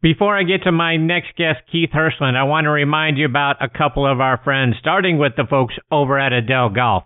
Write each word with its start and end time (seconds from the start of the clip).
Before 0.00 0.38
I 0.38 0.44
get 0.44 0.62
to 0.62 0.70
my 0.70 0.96
next 0.96 1.34
guest, 1.36 1.58
Keith 1.72 1.90
Hirshland, 1.90 2.36
I 2.36 2.44
want 2.44 2.66
to 2.66 2.70
remind 2.70 3.18
you 3.18 3.26
about 3.26 3.56
a 3.60 3.68
couple 3.68 4.06
of 4.06 4.20
our 4.20 4.40
friends, 4.44 4.76
starting 4.78 5.18
with 5.18 5.32
the 5.36 5.46
folks 5.50 5.74
over 5.90 6.16
at 6.16 6.32
Edel 6.32 6.68
Golf. 6.68 7.02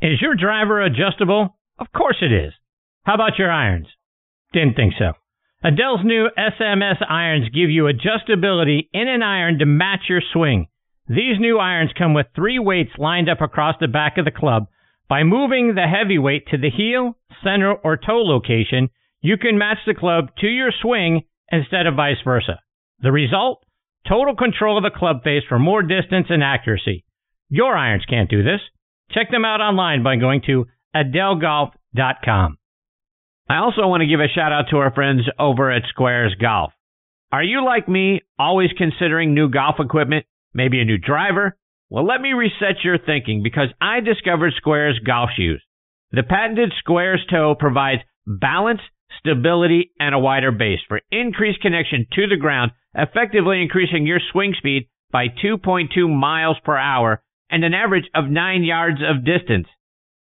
Is 0.00 0.20
your 0.20 0.34
driver 0.34 0.82
adjustable? 0.82 1.56
Of 1.78 1.86
course 1.96 2.16
it 2.20 2.32
is. 2.32 2.52
How 3.04 3.14
about 3.14 3.38
your 3.38 3.52
irons? 3.52 3.86
Didn't 4.52 4.74
think 4.74 4.94
so. 4.98 5.12
Edel's 5.62 6.00
new 6.02 6.28
SMS 6.36 6.96
irons 7.08 7.48
give 7.54 7.70
you 7.70 7.84
adjustability 7.84 8.88
in 8.92 9.06
an 9.06 9.22
iron 9.22 9.60
to 9.60 9.66
match 9.66 10.08
your 10.08 10.22
swing. 10.32 10.66
These 11.06 11.38
new 11.38 11.58
irons 11.58 11.92
come 11.96 12.12
with 12.12 12.26
three 12.34 12.58
weights 12.58 12.90
lined 12.98 13.28
up 13.28 13.40
across 13.40 13.76
the 13.78 13.86
back 13.86 14.18
of 14.18 14.24
the 14.24 14.32
club. 14.32 14.66
By 15.08 15.22
moving 15.22 15.76
the 15.76 15.86
heavy 15.86 16.18
weight 16.18 16.48
to 16.48 16.58
the 16.58 16.70
heel, 16.70 17.16
center, 17.44 17.72
or 17.72 17.96
toe 17.96 18.22
location, 18.22 18.88
you 19.20 19.36
can 19.36 19.58
match 19.58 19.78
the 19.86 19.94
club 19.94 20.30
to 20.40 20.48
your 20.48 20.72
swing 20.82 21.22
instead 21.52 21.86
of 21.86 21.94
vice 21.94 22.16
versa. 22.24 22.60
The 23.00 23.12
result? 23.12 23.64
Total 24.08 24.34
control 24.34 24.78
of 24.78 24.82
the 24.82 24.98
club 24.98 25.22
face 25.22 25.44
for 25.48 25.58
more 25.58 25.82
distance 25.82 26.26
and 26.30 26.42
accuracy. 26.42 27.04
Your 27.48 27.76
irons 27.76 28.04
can't 28.08 28.30
do 28.30 28.42
this. 28.42 28.60
Check 29.12 29.30
them 29.30 29.44
out 29.44 29.60
online 29.60 30.02
by 30.02 30.16
going 30.16 30.42
to 30.46 30.66
edelgolf.com. 30.96 32.58
I 33.48 33.56
also 33.58 33.86
want 33.86 34.00
to 34.00 34.06
give 34.06 34.20
a 34.20 34.28
shout 34.34 34.52
out 34.52 34.66
to 34.70 34.78
our 34.78 34.94
friends 34.94 35.22
over 35.38 35.70
at 35.70 35.82
Squares 35.88 36.34
Golf. 36.40 36.72
Are 37.30 37.42
you 37.42 37.64
like 37.64 37.88
me, 37.88 38.22
always 38.38 38.70
considering 38.76 39.34
new 39.34 39.48
golf 39.48 39.76
equipment, 39.78 40.26
maybe 40.54 40.80
a 40.80 40.84
new 40.84 40.98
driver? 40.98 41.56
Well, 41.90 42.06
let 42.06 42.20
me 42.20 42.32
reset 42.32 42.82
your 42.84 42.98
thinking 42.98 43.42
because 43.42 43.68
I 43.80 44.00
discovered 44.00 44.54
Squares 44.56 44.98
golf 45.06 45.30
shoes. 45.36 45.62
The 46.12 46.22
patented 46.22 46.72
Squares 46.78 47.24
toe 47.30 47.54
provides 47.58 48.02
balance, 48.26 48.80
stability, 49.18 49.90
and 49.98 50.14
a 50.14 50.18
wider 50.18 50.52
base 50.52 50.80
for 50.88 51.00
increased 51.10 51.60
connection 51.60 52.06
to 52.12 52.26
the 52.26 52.36
ground, 52.36 52.72
effectively 52.94 53.62
increasing 53.62 54.06
your 54.06 54.20
swing 54.32 54.54
speed 54.56 54.88
by 55.10 55.26
2.2 55.28 56.08
miles 56.08 56.56
per 56.64 56.76
hour 56.76 57.22
and 57.50 57.64
an 57.64 57.74
average 57.74 58.08
of 58.14 58.30
9 58.30 58.64
yards 58.64 59.00
of 59.02 59.24
distance. 59.24 59.66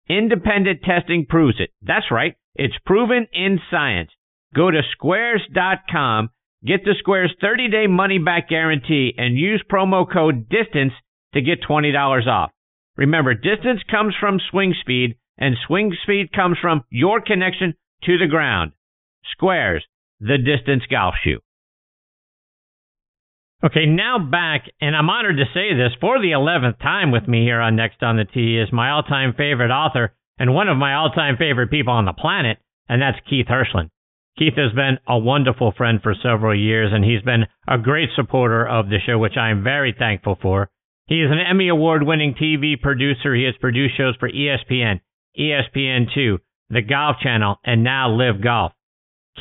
Independent 0.10 0.82
testing 0.84 1.26
proves 1.28 1.60
it. 1.60 1.70
That's 1.82 2.12
right. 2.12 2.36
It's 2.56 2.76
proven 2.86 3.28
in 3.32 3.60
science. 3.72 4.12
Go 4.54 4.70
to 4.70 4.82
squares.com, 4.92 6.30
get 6.66 6.84
the 6.84 6.96
Squares 7.00 7.34
30 7.40 7.70
day 7.70 7.88
money 7.88 8.18
back 8.18 8.50
guarantee, 8.50 9.14
and 9.18 9.38
use 9.38 9.64
promo 9.72 10.06
code 10.12 10.50
DISTANCE 10.50 10.94
to 11.34 11.42
get 11.42 11.64
$20 11.64 12.28
off. 12.28 12.52
Remember, 12.98 13.34
distance 13.34 13.80
comes 13.90 14.14
from 14.20 14.40
swing 14.50 14.76
speed, 14.82 15.16
and 15.38 15.56
swing 15.66 15.96
speed 16.04 16.34
comes 16.34 16.58
from 16.62 16.84
your 16.90 17.22
connection 17.22 17.74
to 18.04 18.18
the 18.18 18.28
ground. 18.28 18.74
Squares, 19.32 19.86
the 20.20 20.38
distance 20.38 20.84
golf 20.90 21.16
shoe. 21.24 21.40
Okay, 23.64 23.86
now 23.86 24.18
back, 24.18 24.66
and 24.82 24.96
I'm 24.96 25.10
honored 25.10 25.38
to 25.38 25.46
say 25.54 25.76
this 25.76 25.94
for 26.02 26.20
the 26.20 26.32
11th 26.32 26.80
time 26.80 27.12
with 27.12 27.28
me 27.28 27.44
here 27.44 27.62
on 27.62 27.76
Next 27.76 28.02
on 28.02 28.18
the 28.18 28.26
Tee 28.26 28.58
is 28.58 28.74
my 28.74 28.90
all 28.90 29.04
time 29.04 29.34
favorite 29.38 29.72
author 29.72 30.14
and 30.40 30.56
one 30.56 30.68
of 30.68 30.78
my 30.78 30.96
all 30.96 31.12
time 31.12 31.38
favorite 31.38 31.70
people 31.70 31.94
on 31.94 32.06
the 32.06 32.14
planet, 32.14 32.58
and 32.90 33.00
that's 33.00 33.20
Keith 33.30 33.46
Hirshland. 33.46 33.90
Keith 34.40 34.56
has 34.56 34.72
been 34.74 34.98
a 35.08 35.20
wonderful 35.20 35.72
friend 35.78 36.00
for 36.02 36.16
several 36.16 36.58
years, 36.58 36.92
and 36.92 37.06
he's 37.06 37.22
been 37.22 37.46
a 37.68 37.78
great 37.78 38.10
supporter 38.16 38.68
of 38.68 38.90
the 38.90 38.98
show, 39.06 39.20
which 39.20 39.38
I'm 39.38 39.64
very 39.64 39.94
thankful 39.98 40.40
for. 40.42 40.72
He 41.06 41.22
is 41.22 41.30
an 41.30 41.38
Emmy 41.40 41.68
Award 41.68 42.02
winning 42.04 42.34
TV 42.34 42.82
producer. 42.82 43.36
He 43.36 43.44
has 43.44 43.56
produced 43.60 43.98
shows 43.98 44.16
for 44.16 44.32
ESPN, 44.32 45.02
ESPN2, 45.38 46.38
the 46.70 46.82
Golf 46.82 47.18
Channel, 47.22 47.58
and 47.64 47.84
now 47.84 48.10
LIV 48.10 48.42
Golf. 48.42 48.72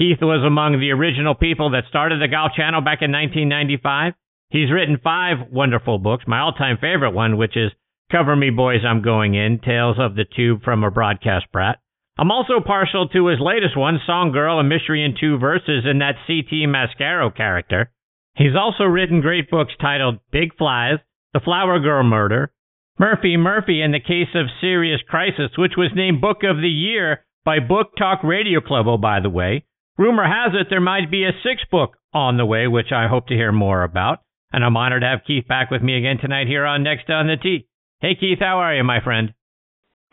Keith 0.00 0.22
was 0.22 0.42
among 0.42 0.80
the 0.80 0.92
original 0.92 1.34
people 1.34 1.72
that 1.72 1.84
started 1.90 2.22
the 2.22 2.32
Golf 2.32 2.52
Channel 2.56 2.80
back 2.80 3.04
in 3.04 3.12
1995. 3.12 4.14
He's 4.48 4.72
written 4.72 4.96
five 4.96 5.52
wonderful 5.52 5.98
books. 5.98 6.24
My 6.26 6.40
all-time 6.40 6.78
favorite 6.80 7.10
one, 7.10 7.36
which 7.36 7.54
is 7.54 7.70
Cover 8.10 8.34
Me 8.34 8.48
Boys, 8.48 8.80
I'm 8.82 9.02
Going 9.02 9.34
In, 9.34 9.60
Tales 9.60 9.98
of 10.00 10.14
the 10.14 10.24
Tube 10.24 10.62
from 10.64 10.84
a 10.84 10.90
Broadcast 10.90 11.52
Brat. 11.52 11.80
I'm 12.16 12.30
also 12.30 12.64
partial 12.64 13.08
to 13.08 13.26
his 13.26 13.40
latest 13.40 13.76
one, 13.76 14.00
Song 14.06 14.32
Girl, 14.32 14.58
A 14.58 14.64
Mystery 14.64 15.04
in 15.04 15.16
Two 15.20 15.36
Verses, 15.36 15.84
and 15.84 16.00
that 16.00 16.16
C.T. 16.26 16.64
Mascaro 16.66 17.28
character. 17.36 17.92
He's 18.36 18.56
also 18.58 18.84
written 18.84 19.20
great 19.20 19.50
books 19.50 19.74
titled 19.82 20.20
Bag 20.32 20.52
Lies, 20.58 21.00
The 21.34 21.40
Flower 21.40 21.78
Girl 21.78 22.04
Murder, 22.04 22.54
Murphy 22.98 23.36
Murphy 23.36 23.82
and 23.82 23.92
the 23.92 24.00
Case 24.00 24.34
of 24.34 24.46
Serious 24.62 25.02
Crisis, 25.06 25.58
which 25.58 25.76
was 25.76 25.90
named 25.94 26.22
Book 26.22 26.38
of 26.42 26.56
the 26.56 26.70
Year 26.70 27.26
by 27.44 27.58
Book 27.58 27.88
Talk 27.98 28.24
Radio 28.24 28.62
Club, 28.62 28.86
oh, 28.88 28.96
by 28.96 29.20
the 29.20 29.28
way. 29.28 29.66
Rumor 30.00 30.24
has 30.24 30.54
it 30.58 30.68
there 30.70 30.80
might 30.80 31.10
be 31.10 31.24
a 31.24 31.36
sixth 31.44 31.68
book 31.70 31.98
on 32.14 32.38
the 32.38 32.46
way, 32.46 32.66
which 32.66 32.90
I 32.90 33.06
hope 33.06 33.26
to 33.26 33.34
hear 33.34 33.52
more 33.52 33.82
about. 33.82 34.20
And 34.50 34.64
I'm 34.64 34.74
honored 34.74 35.02
to 35.02 35.06
have 35.06 35.26
Keith 35.26 35.46
back 35.46 35.70
with 35.70 35.82
me 35.82 35.98
again 35.98 36.16
tonight 36.18 36.46
here 36.46 36.64
on 36.64 36.82
Next 36.82 37.10
on 37.10 37.26
the 37.26 37.36
Tee. 37.36 37.68
Hey, 38.00 38.14
Keith, 38.18 38.38
how 38.40 38.60
are 38.60 38.74
you, 38.74 38.82
my 38.82 39.04
friend? 39.04 39.34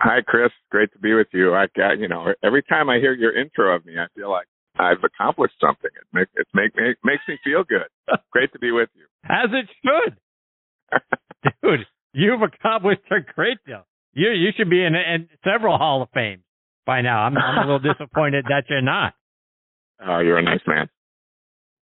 Hi, 0.02 0.20
Chris. 0.28 0.52
Great 0.72 0.92
to 0.92 1.00
be 1.00 1.14
with 1.14 1.28
you. 1.31 1.56
I 1.56 1.68
got, 1.74 2.00
you 2.00 2.09
know, 2.09 2.34
every 2.44 2.64
time 2.64 2.90
I 2.90 2.98
hear 2.98 3.14
your 3.14 3.40
intro 3.40 3.74
of 3.74 3.86
me, 3.86 3.94
I 3.98 4.08
feel 4.14 4.30
like 4.30 4.48
I've 4.78 5.02
accomplished 5.06 5.56
something. 5.62 5.90
It 5.96 6.08
makes 6.12 6.31
it 6.36 6.48
make, 6.54 6.75
make 6.75 6.98
makes 7.06 7.24
me 7.25 7.40
feel 7.42 7.64
good. 7.64 7.88
Great 8.31 8.52
to 8.52 8.59
be 8.59 8.72
with 8.74 8.90
you. 8.94 9.06
As 9.24 9.50
it 9.54 9.69
should, 9.86 10.18
dude. 11.64 11.88
You've 12.12 12.42
accomplished 12.42 13.04
a 13.09 13.22
great 13.36 13.59
deal. 13.66 13.86
You 14.14 14.31
you 14.31 14.50
should 14.58 14.69
be 14.69 14.84
in, 14.84 14.96
in 14.96 15.30
several 15.44 15.78
Hall 15.78 16.02
of 16.02 16.09
Fame 16.14 16.44
by 16.86 17.02
now. 17.02 17.19
I'm 17.19 17.38
I'm 17.38 17.69
a 17.69 17.74
little 17.74 17.94
disappointed 17.94 18.46
that 18.50 18.64
you're 18.69 18.81
not. 18.81 19.14
Oh, 20.06 20.19
you're 20.19 20.38
a 20.38 20.44
nice 20.44 20.62
man. 20.68 20.90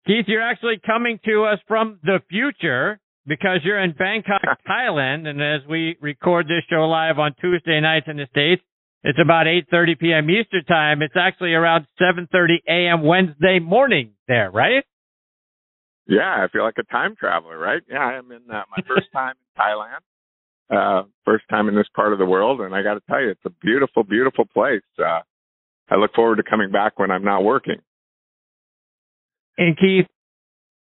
Keith, 0.07 0.27
you're 0.29 0.43
actually 0.43 0.81
coming 0.85 1.19
to 1.25 1.45
us 1.45 1.59
from 1.67 1.99
the 2.03 2.19
future 2.29 3.01
because 3.27 3.61
you're 3.65 3.83
in 3.83 3.93
Bangkok, 3.93 4.43
Thailand, 4.69 5.27
and 5.27 5.43
as 5.43 5.67
we 5.69 5.97
record 6.01 6.47
this 6.47 6.63
show 6.69 6.87
live 6.87 7.19
on 7.19 7.35
Tuesday 7.41 7.81
nights 7.81 8.07
in 8.09 8.17
the 8.17 8.27
States, 8.31 8.63
it's 9.03 9.19
about 9.23 9.47
8:30 9.47 9.99
p.m. 9.99 10.31
Eastern 10.31 10.65
time. 10.65 11.03
It's 11.03 11.17
actually 11.17 11.53
around 11.53 11.87
7:30 12.01 12.63
a.m. 12.69 13.03
Wednesday 13.03 13.59
morning 13.59 14.13
there, 14.29 14.51
right? 14.51 14.85
Yeah, 16.07 16.45
I 16.45 16.49
feel 16.53 16.63
like 16.63 16.77
a 16.79 16.85
time 16.85 17.15
traveler, 17.19 17.59
right? 17.59 17.83
Yeah, 17.89 17.99
I'm 17.99 18.31
in 18.31 18.43
uh, 18.51 18.63
my 18.71 18.83
first 18.87 19.07
time 19.13 19.35
in 19.57 19.63
Thailand, 19.63 20.01
uh, 20.71 21.07
first 21.25 21.45
time 21.51 21.69
in 21.69 21.75
this 21.75 21.87
part 21.95 22.13
of 22.13 22.19
the 22.19 22.27
world, 22.27 22.61
and 22.61 22.75
I 22.75 22.83
got 22.83 22.95
to 22.95 23.03
tell 23.09 23.21
you, 23.23 23.31
it's 23.31 23.45
a 23.47 23.51
beautiful, 23.51 24.05
beautiful 24.05 24.45
place. 24.45 24.83
Uh, 24.99 25.21
I 25.91 25.97
look 25.97 26.15
forward 26.15 26.37
to 26.37 26.43
coming 26.43 26.71
back 26.71 26.99
when 26.99 27.11
I'm 27.11 27.25
not 27.25 27.43
working. 27.43 27.81
And 29.57 29.77
Keith, 29.77 30.07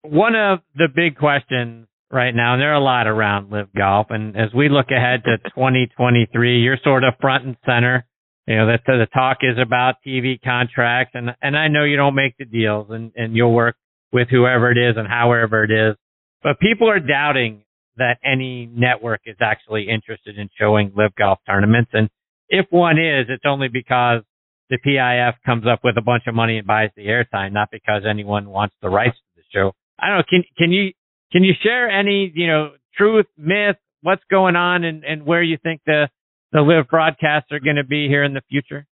one 0.02 0.34
of 0.34 0.60
the 0.74 0.88
big 0.94 1.16
questions 1.16 1.86
right 2.10 2.34
now, 2.34 2.54
and 2.54 2.62
there 2.62 2.72
are 2.72 2.80
a 2.80 2.80
lot 2.80 3.06
around 3.06 3.50
LIV 3.50 3.68
Golf, 3.76 4.06
and 4.10 4.36
as 4.36 4.52
we 4.54 4.68
look 4.68 4.90
ahead 4.90 5.24
to 5.24 5.38
2023, 5.54 6.60
you're 6.60 6.78
sort 6.82 7.04
of 7.04 7.14
front 7.20 7.44
and 7.44 7.56
center. 7.64 8.06
You 8.46 8.56
know, 8.56 8.66
that 8.66 8.80
the 8.84 9.06
talk 9.14 9.38
is 9.42 9.56
about 9.56 9.96
TV 10.04 10.40
contracts, 10.42 11.12
and 11.14 11.30
and 11.40 11.56
I 11.56 11.68
know 11.68 11.84
you 11.84 11.96
don't 11.96 12.16
make 12.16 12.36
the 12.38 12.44
deals, 12.44 12.88
and 12.90 13.12
and 13.14 13.36
you'll 13.36 13.54
work 13.54 13.76
with 14.12 14.28
whoever 14.28 14.70
it 14.70 14.78
is 14.78 14.96
and 14.96 15.06
however 15.06 15.64
it 15.64 15.70
is, 15.70 15.96
but 16.42 16.58
people 16.58 16.90
are 16.90 17.00
doubting 17.00 17.62
that 17.96 18.18
any 18.24 18.66
network 18.66 19.20
is 19.26 19.36
actually 19.40 19.88
interested 19.88 20.38
in 20.38 20.50
showing 20.58 20.92
LIV 20.96 21.14
Golf 21.14 21.38
tournaments, 21.46 21.92
and 21.94 22.10
if 22.48 22.66
one 22.70 22.98
is, 22.98 23.26
it's 23.28 23.44
only 23.46 23.68
because 23.68 24.22
the 24.72 24.78
PIF 24.78 25.34
comes 25.44 25.66
up 25.66 25.80
with 25.84 25.98
a 25.98 26.00
bunch 26.00 26.22
of 26.26 26.34
money 26.34 26.56
and 26.56 26.66
buys 26.66 26.88
the 26.96 27.04
airtime, 27.06 27.52
not 27.52 27.68
because 27.70 28.04
anyone 28.08 28.48
wants 28.48 28.74
the 28.80 28.88
rights 28.88 29.16
to 29.16 29.36
the 29.36 29.42
show. 29.52 29.72
I 30.00 30.08
don't 30.08 30.18
know. 30.18 30.24
Can 30.28 30.44
can 30.56 30.72
you 30.72 30.92
can 31.30 31.44
you 31.44 31.52
share 31.62 31.90
any 31.90 32.32
you 32.34 32.46
know 32.46 32.70
truth, 32.96 33.26
myth, 33.36 33.76
what's 34.00 34.22
going 34.30 34.56
on, 34.56 34.82
and 34.84 35.04
and 35.04 35.26
where 35.26 35.42
you 35.42 35.58
think 35.62 35.82
the 35.84 36.08
the 36.52 36.62
LIV 36.62 36.88
broadcasts 36.88 37.52
are 37.52 37.60
going 37.60 37.76
to 37.76 37.84
be 37.84 38.08
here 38.08 38.24
in 38.24 38.32
the 38.32 38.40
future? 38.48 38.86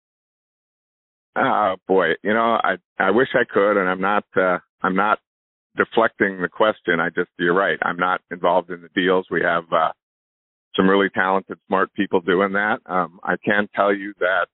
Oh 1.37 1.75
boy, 1.87 2.13
you 2.23 2.33
know 2.33 2.59
I 2.63 2.77
I 2.97 3.11
wish 3.11 3.27
I 3.35 3.45
could, 3.47 3.77
and 3.79 3.87
I'm 3.87 4.01
not 4.01 4.23
uh, 4.35 4.57
I'm 4.81 4.95
not 4.95 5.19
deflecting 5.77 6.41
the 6.41 6.49
question. 6.49 6.99
I 6.99 7.09
just 7.09 7.29
you're 7.37 7.53
right. 7.53 7.77
I'm 7.83 7.97
not 7.97 8.21
involved 8.31 8.71
in 8.71 8.81
the 8.81 8.89
deals. 8.99 9.27
We 9.29 9.43
have 9.43 9.65
uh, 9.71 9.91
some 10.75 10.89
really 10.89 11.09
talented, 11.09 11.59
smart 11.67 11.93
people 11.93 12.21
doing 12.21 12.53
that. 12.53 12.79
Um, 12.87 13.19
I 13.23 13.35
can 13.45 13.69
tell 13.75 13.93
you 13.93 14.15
that 14.19 14.47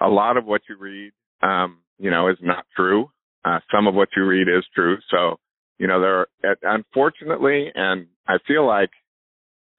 a 0.00 0.08
lot 0.08 0.36
of 0.36 0.44
what 0.44 0.62
you 0.68 0.76
read, 0.78 1.12
um, 1.42 1.78
you 1.98 2.10
know, 2.10 2.28
is 2.28 2.38
not 2.42 2.66
true. 2.76 3.10
Uh, 3.44 3.60
some 3.74 3.86
of 3.86 3.94
what 3.94 4.08
you 4.16 4.24
read 4.24 4.48
is 4.48 4.64
true. 4.74 4.96
So, 5.10 5.36
you 5.78 5.86
know, 5.86 6.00
there 6.00 6.18
are, 6.20 6.28
unfortunately, 6.62 7.70
and 7.74 8.06
I 8.26 8.38
feel 8.46 8.66
like, 8.66 8.90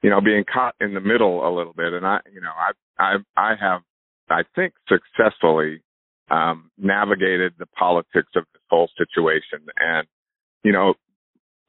you 0.01 0.09
know, 0.09 0.21
being 0.21 0.43
caught 0.51 0.75
in 0.79 0.93
the 0.93 0.99
middle 0.99 1.47
a 1.47 1.51
little 1.55 1.73
bit. 1.73 1.93
And 1.93 2.05
I, 2.05 2.19
you 2.31 2.41
know, 2.41 2.51
I, 2.51 3.03
I, 3.03 3.15
I 3.35 3.55
have, 3.59 3.81
I 4.29 4.43
think 4.55 4.73
successfully, 4.87 5.81
um, 6.29 6.71
navigated 6.77 7.53
the 7.57 7.65
politics 7.67 8.31
of 8.35 8.43
this 8.53 8.61
whole 8.69 8.89
situation. 8.97 9.65
And, 9.77 10.07
you 10.63 10.71
know, 10.71 10.93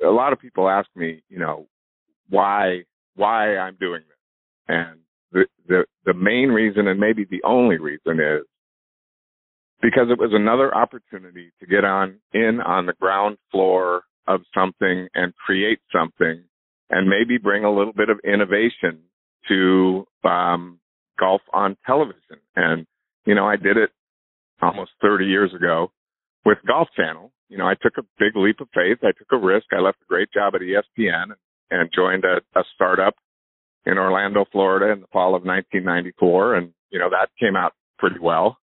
a 0.05 0.11
lot 0.11 0.33
of 0.33 0.41
people 0.41 0.69
ask 0.69 0.89
me, 0.95 1.23
you 1.29 1.39
know, 1.39 1.67
why, 2.29 2.85
why 3.15 3.57
I'm 3.57 3.77
doing 3.81 4.03
this. 4.07 4.19
And 4.69 5.01
the, 5.33 5.47
the, 5.69 5.85
the 6.05 6.15
main 6.15 6.49
reason 6.49 6.89
and 6.89 7.01
maybe 7.01 7.25
the 7.25 7.43
only 7.45 7.79
reason 7.79 8.21
is 8.21 8.47
because 9.83 10.09
it 10.11 10.19
was 10.19 10.31
another 10.33 10.75
opportunity 10.75 11.53
to 11.61 11.67
get 11.67 11.85
on 11.85 12.19
in 12.33 12.61
on 12.61 12.87
the 12.87 12.95
ground 12.95 13.37
floor 13.51 14.03
of 14.27 14.41
something 14.55 15.09
and 15.15 15.35
create 15.37 15.81
something 15.93 16.43
and 16.91 17.09
maybe 17.09 17.39
bring 17.39 17.65
a 17.65 17.73
little 17.73 17.93
bit 17.93 18.09
of 18.09 18.19
innovation 18.25 19.01
to 19.49 20.07
um, 20.25 20.79
golf 21.19 21.41
on 21.53 21.77
television. 21.87 22.39
And, 22.55 22.87
you 23.25 23.35
know, 23.35 23.47
I 23.47 23.57
did 23.57 23.77
it 23.77 23.91
almost 24.63 24.93
30 25.03 25.27
years 25.27 25.53
ago 25.55 25.93
with 26.45 26.59
Golf 26.67 26.89
Channel. 26.97 27.33
You 27.49 27.59
know, 27.59 27.67
I 27.67 27.75
took 27.75 27.99
a 27.99 28.03
big 28.19 28.35
leap 28.35 28.61
of 28.61 28.69
faith. 28.75 28.99
I 29.03 29.13
took 29.17 29.31
a 29.31 29.37
risk. 29.37 29.67
I 29.73 29.81
left 29.81 29.99
a 30.03 30.09
great 30.09 30.33
job 30.33 30.55
at 30.55 30.63
ESPN 30.63 31.33
and 31.71 31.91
joined 31.95 32.25
a, 32.25 32.41
a 32.59 32.65
startup 32.75 33.15
in 33.87 33.99
Orlando, 33.99 34.45
Florida 34.51 34.93
in 34.93 35.01
the 35.01 35.07
fall 35.13 35.35
of 35.35 35.45
1994. 35.45 36.57
And, 36.57 36.73
you 36.91 36.99
know, 36.99 37.09
that 37.11 37.29
came 37.41 37.57
out 37.57 37.73
pretty 37.99 38.19
well. 38.21 38.59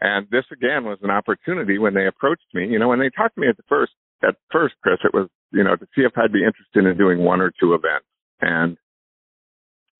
And 0.00 0.26
this 0.30 0.44
again 0.50 0.84
was 0.84 0.98
an 1.02 1.10
opportunity 1.10 1.78
when 1.78 1.94
they 1.94 2.06
approached 2.06 2.46
me. 2.54 2.66
You 2.68 2.78
know, 2.78 2.88
when 2.88 3.00
they 3.00 3.10
talked 3.10 3.34
to 3.34 3.40
me 3.40 3.48
at 3.48 3.56
the 3.56 3.64
first, 3.68 3.92
at 4.22 4.36
first, 4.50 4.74
Chris, 4.82 4.98
it 5.04 5.12
was, 5.12 5.28
you 5.52 5.62
know, 5.64 5.76
to 5.76 5.86
see 5.94 6.02
if 6.02 6.12
I'd 6.16 6.32
be 6.32 6.44
interested 6.44 6.86
in 6.86 6.96
doing 6.96 7.18
one 7.18 7.40
or 7.40 7.52
two 7.60 7.74
events. 7.74 8.06
And, 8.40 8.78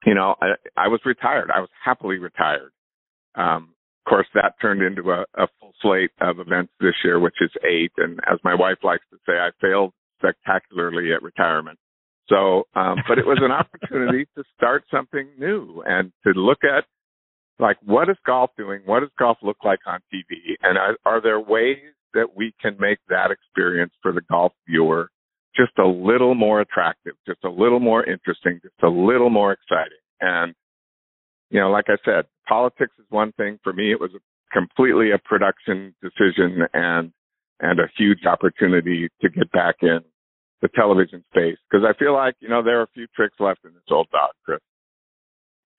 you 0.07 0.15
know, 0.15 0.37
I, 0.41 0.53
I 0.77 0.89
was 0.89 1.01
retired. 1.05 1.51
I 1.55 1.61
was 1.61 1.69
happily 1.85 2.17
retired. 2.17 2.73
Um, 3.35 3.75
of 4.07 4.11
course, 4.11 4.27
that 4.35 4.55
turned 4.63 4.83
into 4.83 5.11
a, 5.11 5.25
a 5.37 5.47
full 5.61 5.73
slate 5.83 6.13
of 6.21 6.39
events 6.39 6.73
this 6.81 6.95
year, 7.05 7.21
which 7.21 7.37
is 7.41 7.51
eight. 7.69 7.93
And 7.99 8.21
as 8.31 8.39
my 8.43 8.55
wife 8.55 8.79
likes 8.83 9.05
to 9.11 9.19
say, 9.27 9.35
I 9.35 9.51
failed 9.61 9.93
spectacularly 10.19 11.13
at 11.13 11.23
retirement. 11.23 11.79
So, 12.29 12.65
um, 12.75 12.99
but 13.09 13.19
it 13.19 13.27
was 13.27 13.39
an 13.43 13.51
opportunity 13.51 14.27
to 14.37 14.45
start 14.57 14.85
something 14.91 15.29
new 15.39 15.83
and 15.87 16.13
to 16.25 16.33
look 16.39 16.59
at 16.65 16.85
like 17.61 17.77
what 17.85 18.09
is 18.09 18.17
golf 18.27 18.51
doing? 18.57 18.81
What 18.85 19.01
does 19.01 19.11
golf 19.19 19.39
look 19.43 19.59
like 19.65 19.81
on 19.87 20.01
TV? 20.13 20.57
And 20.63 20.79
are, 20.79 20.97
are 21.05 21.21
there 21.21 21.41
ways 21.41 21.79
that 22.15 22.35
we 22.35 22.55
can 22.61 22.77
make 22.81 22.99
that 23.09 23.31
experience 23.31 23.93
for 24.03 24.13
the 24.13 24.23
golf 24.31 24.53
viewer 24.69 25.11
just 25.57 25.73
a 25.79 25.87
little 25.87 26.35
more 26.35 26.61
attractive, 26.61 27.13
just 27.27 27.45
a 27.45 27.49
little 27.49 27.81
more 27.81 28.05
interesting, 28.05 28.61
just 28.63 28.83
a 28.83 28.89
little 28.89 29.31
more 29.31 29.53
exciting? 29.53 29.99
And, 30.21 30.55
you 31.51 31.61
know, 31.61 31.71
like 31.71 31.87
I 31.89 31.97
said, 32.05 32.25
politics 32.49 32.93
is 32.99 33.07
one 33.11 33.33
thing. 33.33 33.59
For 33.63 33.73
me, 33.73 33.93
it 33.93 34.01
was 34.01 34.11
completely 34.53 35.11
a 35.11 35.19
production 35.19 35.95
decision 36.03 36.63
and, 36.73 37.13
and 37.61 37.81
a 37.81 37.91
huge 37.97 38.25
opportunity 38.27 39.09
to 39.21 39.29
get 39.29 39.51
back 39.53 39.77
in 39.83 40.01
the 40.63 40.69
television 40.69 41.25
space 41.31 41.57
because 41.71 41.85
I 41.89 41.97
feel 41.99 42.13
like, 42.13 42.35
you 42.41 42.49
know, 42.49 42.63
there 42.63 42.81
are 42.81 42.85
a 42.85 42.91
few 42.95 43.07
tricks 43.15 43.37
left 43.41 43.61
in 43.65 43.73
this 43.73 43.83
old 43.91 44.09
dog, 44.11 44.31
Chris. 44.45 44.61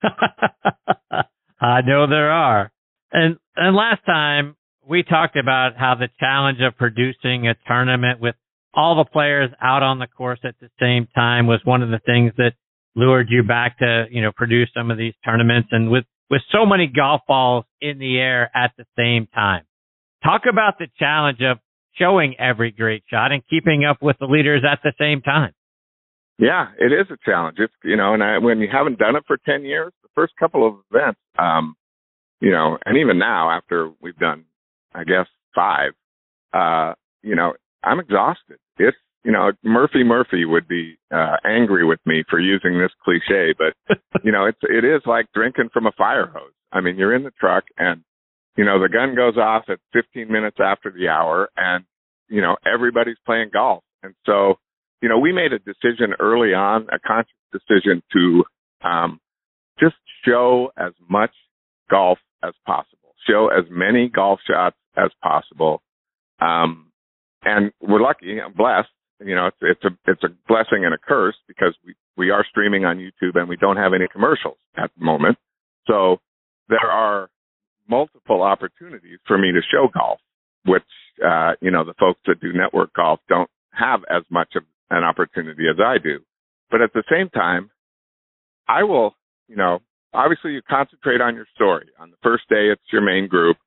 I 1.61 1.81
know 1.81 2.07
there 2.07 2.31
are. 2.31 2.71
And 3.11 3.37
and 3.55 3.75
last 3.75 4.05
time 4.05 4.55
we 4.87 5.03
talked 5.03 5.35
about 5.35 5.77
how 5.77 5.95
the 5.95 6.09
challenge 6.19 6.59
of 6.61 6.77
producing 6.77 7.47
a 7.47 7.55
tournament 7.67 8.19
with 8.19 8.35
all 8.73 8.95
the 8.95 9.09
players 9.09 9.49
out 9.61 9.83
on 9.83 9.99
the 9.99 10.07
course 10.07 10.39
at 10.43 10.55
the 10.59 10.69
same 10.79 11.07
time 11.13 11.45
was 11.45 11.59
one 11.63 11.83
of 11.83 11.89
the 11.89 11.99
things 12.05 12.31
that 12.37 12.53
lured 12.95 13.27
you 13.29 13.43
back 13.43 13.77
to, 13.79 14.05
you 14.09 14.21
know, 14.21 14.31
produce 14.35 14.69
some 14.75 14.91
of 14.91 14.97
these 14.97 15.13
tournaments 15.23 15.69
and 15.71 15.91
with 15.91 16.05
with 16.29 16.41
so 16.51 16.65
many 16.65 16.87
golf 16.87 17.21
balls 17.27 17.65
in 17.81 17.99
the 17.99 18.17
air 18.17 18.49
at 18.55 18.71
the 18.77 18.85
same 18.97 19.27
time. 19.35 19.65
Talk 20.23 20.43
about 20.49 20.79
the 20.79 20.87
challenge 20.97 21.39
of 21.41 21.57
showing 21.95 22.35
every 22.39 22.71
great 22.71 23.03
shot 23.09 23.31
and 23.31 23.43
keeping 23.49 23.85
up 23.85 23.97
with 24.01 24.17
the 24.19 24.25
leaders 24.25 24.63
at 24.69 24.79
the 24.83 24.93
same 24.99 25.21
time. 25.21 25.53
Yeah, 26.37 26.67
it 26.79 26.91
is 26.91 27.05
a 27.11 27.17
challenge. 27.23 27.57
It's 27.59 27.73
you 27.83 27.95
know, 27.95 28.13
and 28.13 28.23
I, 28.23 28.39
when 28.39 28.59
you 28.59 28.67
haven't 28.71 28.97
done 28.97 29.15
it 29.15 29.23
for 29.27 29.37
ten 29.45 29.63
years, 29.63 29.93
the 30.01 30.09
first 30.15 30.33
couple 30.39 30.67
of 30.67 30.75
events, 30.91 31.19
um, 31.37 31.75
you 32.39 32.51
know, 32.51 32.77
and 32.85 32.97
even 32.97 33.19
now 33.19 33.51
after 33.51 33.91
we've 34.01 34.17
done, 34.17 34.45
I 34.93 35.03
guess 35.03 35.27
five, 35.53 35.91
uh, 36.53 36.93
you 37.21 37.35
know, 37.35 37.53
I'm 37.83 37.99
exhausted. 37.99 38.57
It's 38.77 38.97
you 39.23 39.31
know, 39.31 39.51
Murphy 39.63 40.03
Murphy 40.03 40.45
would 40.45 40.67
be 40.67 40.97
uh, 41.13 41.35
angry 41.45 41.85
with 41.85 41.99
me 42.05 42.23
for 42.27 42.39
using 42.39 42.79
this 42.79 42.91
cliche, 43.03 43.53
but 43.57 43.97
you 44.23 44.31
know, 44.31 44.45
it's 44.45 44.57
it 44.63 44.83
is 44.83 45.01
like 45.05 45.27
drinking 45.33 45.69
from 45.71 45.85
a 45.85 45.91
fire 45.91 46.25
hose. 46.25 46.53
I 46.71 46.81
mean, 46.81 46.97
you're 46.97 47.15
in 47.15 47.23
the 47.23 47.31
truck 47.39 47.65
and 47.77 48.01
you 48.57 48.65
know 48.65 48.81
the 48.81 48.89
gun 48.89 49.15
goes 49.15 49.37
off 49.37 49.63
at 49.69 49.79
15 49.93 50.31
minutes 50.31 50.57
after 50.63 50.91
the 50.91 51.07
hour, 51.09 51.49
and 51.55 51.85
you 52.29 52.41
know 52.41 52.55
everybody's 52.65 53.17
playing 53.25 53.49
golf, 53.53 53.83
and 54.03 54.13
so 54.25 54.55
you 55.01 55.09
know, 55.09 55.17
we 55.17 55.33
made 55.33 55.51
a 55.51 55.59
decision 55.59 56.13
early 56.19 56.53
on, 56.53 56.87
a 56.91 56.99
conscious 56.99 57.33
decision 57.51 58.03
to 58.13 58.43
um, 58.87 59.19
just 59.79 59.95
show 60.23 60.71
as 60.77 60.93
much 61.09 61.31
golf 61.89 62.19
as 62.43 62.53
possible, 62.65 63.15
show 63.27 63.49
as 63.49 63.65
many 63.69 64.09
golf 64.09 64.39
shots 64.47 64.77
as 64.95 65.09
possible. 65.21 65.81
Um, 66.39 66.91
and 67.43 67.71
we're 67.81 68.01
lucky, 68.01 68.39
I'm 68.39 68.53
blessed. 68.53 68.89
You 69.23 69.35
know, 69.35 69.47
it's, 69.47 69.57
it's 69.61 69.83
a 69.83 70.11
it's 70.11 70.23
a 70.23 70.29
blessing 70.47 70.83
and 70.83 70.95
a 70.95 70.97
curse 70.97 71.35
because 71.47 71.75
we 71.85 71.93
we 72.17 72.31
are 72.31 72.45
streaming 72.49 72.85
on 72.85 72.97
YouTube 72.97 73.35
and 73.35 73.47
we 73.47 73.55
don't 73.55 73.77
have 73.77 73.93
any 73.93 74.07
commercials 74.11 74.57
at 74.75 74.89
the 74.97 75.05
moment. 75.05 75.37
So 75.87 76.17
there 76.69 76.89
are 76.89 77.29
multiple 77.91 78.41
opportunities 78.41 79.19
for 79.27 79.37
me 79.37 79.51
to 79.51 79.61
show 79.71 79.89
golf, 79.93 80.19
which 80.65 80.87
uh, 81.23 81.51
you 81.61 81.69
know 81.69 81.83
the 81.83 81.93
folks 81.99 82.21
that 82.25 82.39
do 82.41 82.53
network 82.53 82.93
golf 82.93 83.19
don't 83.29 83.49
have 83.71 84.01
as 84.09 84.23
much 84.31 84.53
of 84.55 84.63
an 84.89 85.03
opportunity 85.03 85.63
as 85.69 85.77
I 85.79 85.97
do. 86.01 86.19
But 86.71 86.81
at 86.81 86.93
the 86.93 87.03
same 87.11 87.29
time, 87.29 87.69
I 88.67 88.83
will, 88.83 89.13
you 89.47 89.57
know, 89.57 89.79
obviously 90.13 90.53
you 90.53 90.61
concentrate 90.67 91.21
on 91.21 91.35
your 91.35 91.47
story. 91.55 91.87
On 91.99 92.09
the 92.09 92.17
first 92.23 92.43
day, 92.49 92.71
it's 92.71 92.81
your 92.91 93.01
main 93.01 93.27
group. 93.27 93.57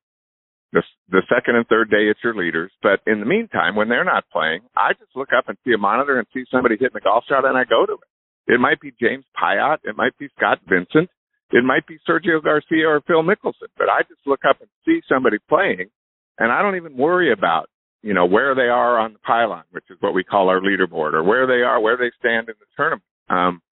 The, 0.73 0.81
the 1.09 1.21
second 1.29 1.55
and 1.55 1.67
third 1.67 1.89
day, 1.89 2.09
it's 2.09 2.19
your 2.23 2.35
leaders. 2.35 2.71
But 2.81 2.99
in 3.07 3.19
the 3.19 3.25
meantime, 3.25 3.75
when 3.75 3.87
they're 3.87 4.03
not 4.03 4.25
playing, 4.31 4.61
I 4.75 4.93
just 4.93 5.15
look 5.15 5.29
up 5.37 5.47
and 5.47 5.57
see 5.63 5.73
a 5.73 5.77
monitor 5.77 6.17
and 6.17 6.27
see 6.33 6.43
somebody 6.51 6.75
hitting 6.79 6.97
a 6.97 7.01
golf 7.01 7.23
shot 7.29 7.45
and 7.45 7.57
I 7.57 7.63
go 7.63 7.85
to 7.85 7.93
it. 7.93 8.53
It 8.53 8.59
might 8.59 8.81
be 8.81 8.91
James 8.99 9.25
Piot. 9.39 9.77
It 9.83 9.95
might 9.95 10.17
be 10.17 10.27
Scott 10.35 10.59
Vincent. 10.67 11.09
It 11.51 11.63
might 11.63 11.85
be 11.87 11.97
Sergio 12.07 12.43
Garcia 12.43 12.87
or 12.87 13.01
Phil 13.01 13.23
Mickelson. 13.23 13.69
But 13.77 13.89
I 13.89 14.01
just 14.01 14.21
look 14.25 14.41
up 14.49 14.57
and 14.61 14.69
see 14.85 15.01
somebody 15.07 15.37
playing 15.47 15.89
and 16.37 16.51
I 16.51 16.61
don't 16.61 16.75
even 16.75 16.97
worry 16.97 17.31
about 17.31 17.69
you 18.05 18.13
know, 18.13 18.27
where 18.27 18.53
they 18.53 18.69
are 18.69 18.99
on 18.99 19.13
the 19.13 19.19
pylon, 19.25 19.63
which 19.71 19.85
is 19.89 19.97
what 19.99 20.13
we 20.13 20.23
call 20.23 20.47
our 20.47 20.61
leaderboard, 20.61 21.13
or 21.13 21.23
where 21.23 21.47
they 21.47 21.63
are, 21.65 21.81
where 21.81 21.97
they 21.97 22.11
stand 22.19 22.47
in 22.47 22.53
the 22.59 22.67
tournament. 22.77 23.01
Um, 23.29 23.63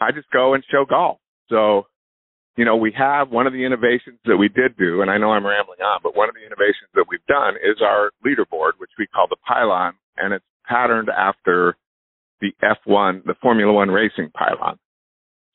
I 0.00 0.10
just 0.10 0.30
go 0.30 0.54
and 0.54 0.64
show 0.72 0.86
golf. 0.88 1.18
So, 1.50 1.84
you 2.56 2.64
know, 2.64 2.76
we 2.76 2.94
have 2.96 3.28
one 3.28 3.46
of 3.46 3.52
the 3.52 3.62
innovations 3.62 4.18
that 4.24 4.38
we 4.38 4.48
did 4.48 4.78
do, 4.78 5.02
and 5.02 5.10
I 5.10 5.18
know 5.18 5.32
I'm 5.32 5.44
rambling 5.44 5.80
on, 5.84 6.00
but 6.02 6.16
one 6.16 6.30
of 6.30 6.34
the 6.34 6.40
innovations 6.40 6.88
that 6.94 7.04
we've 7.10 7.26
done 7.28 7.56
is 7.56 7.82
our 7.84 8.10
leaderboard, 8.24 8.72
which 8.78 8.90
we 8.98 9.06
call 9.06 9.26
the 9.28 9.36
pylon, 9.46 9.92
and 10.16 10.32
it's 10.32 10.44
patterned 10.66 11.10
after 11.10 11.76
the 12.40 12.52
F1, 12.64 13.24
the 13.24 13.34
Formula 13.42 13.70
One 13.70 13.90
racing 13.90 14.30
pylon. 14.32 14.78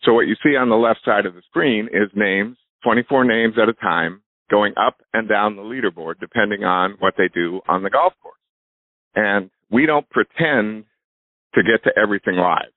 So 0.03 0.13
what 0.13 0.27
you 0.27 0.36
see 0.44 0.56
on 0.56 0.70
the 0.70 0.75
left 0.75 1.01
side 1.03 1.25
of 1.25 1.34
the 1.34 1.41
screen 1.50 1.88
is 1.91 2.10
names, 2.15 2.58
24 2.84 3.25
names 3.25 3.56
at 3.62 3.70
a 3.70 3.74
time, 3.74 4.22
going 4.50 4.74
up 4.77 4.98
and 5.13 5.27
down 5.27 5.56
the 5.56 5.62
leaderboard 5.62 6.15
depending 6.20 6.63
on 6.63 6.96
what 7.00 7.13
they 7.18 7.27
do 7.34 7.62
on 7.68 7.84
the 7.84 7.89
golf 7.89 8.13
course. 8.22 8.36
And 9.15 9.50
we 9.70 9.86
don't 9.86 10.10
pretend 10.10 10.86
to 11.56 11.62
get 11.63 11.84
to 11.84 11.91
everything 12.01 12.36
live. 12.36 12.72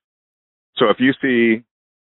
So 0.77 0.89
if 0.89 0.97
you 0.99 1.13
see 1.21 1.63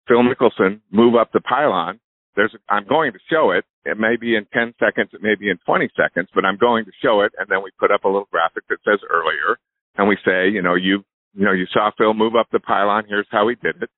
Phil 0.07 0.23
Mickelson 0.23 0.81
move 0.91 1.15
up 1.15 1.31
the 1.31 1.41
pylon, 1.41 1.99
there's 2.35 2.55
I'm 2.69 2.87
going 2.87 3.13
to 3.13 3.19
show 3.29 3.51
it. 3.51 3.65
It 3.85 3.99
may 3.99 4.15
be 4.19 4.35
in 4.35 4.47
10 4.53 4.73
seconds, 4.79 5.09
it 5.13 5.21
may 5.21 5.35
be 5.35 5.49
in 5.49 5.57
20 5.65 5.89
seconds, 5.95 6.29
but 6.33 6.45
I'm 6.45 6.57
going 6.57 6.85
to 6.85 6.91
show 7.01 7.21
it. 7.21 7.33
And 7.37 7.47
then 7.49 7.61
we 7.63 7.69
put 7.79 7.91
up 7.91 8.05
a 8.05 8.07
little 8.07 8.27
graphic 8.31 8.63
that 8.69 8.77
says 8.83 8.99
earlier, 9.09 9.59
and 9.97 10.07
we 10.07 10.17
say, 10.25 10.49
you 10.49 10.61
know, 10.61 10.75
you 10.75 11.03
you 11.35 11.45
know, 11.45 11.51
you 11.51 11.65
saw 11.73 11.89
Phil 11.97 12.13
move 12.13 12.35
up 12.35 12.47
the 12.51 12.59
pylon. 12.59 13.05
Here's 13.09 13.27
how 13.31 13.47
he 13.49 13.55
did 13.55 13.81
it. 13.81 13.89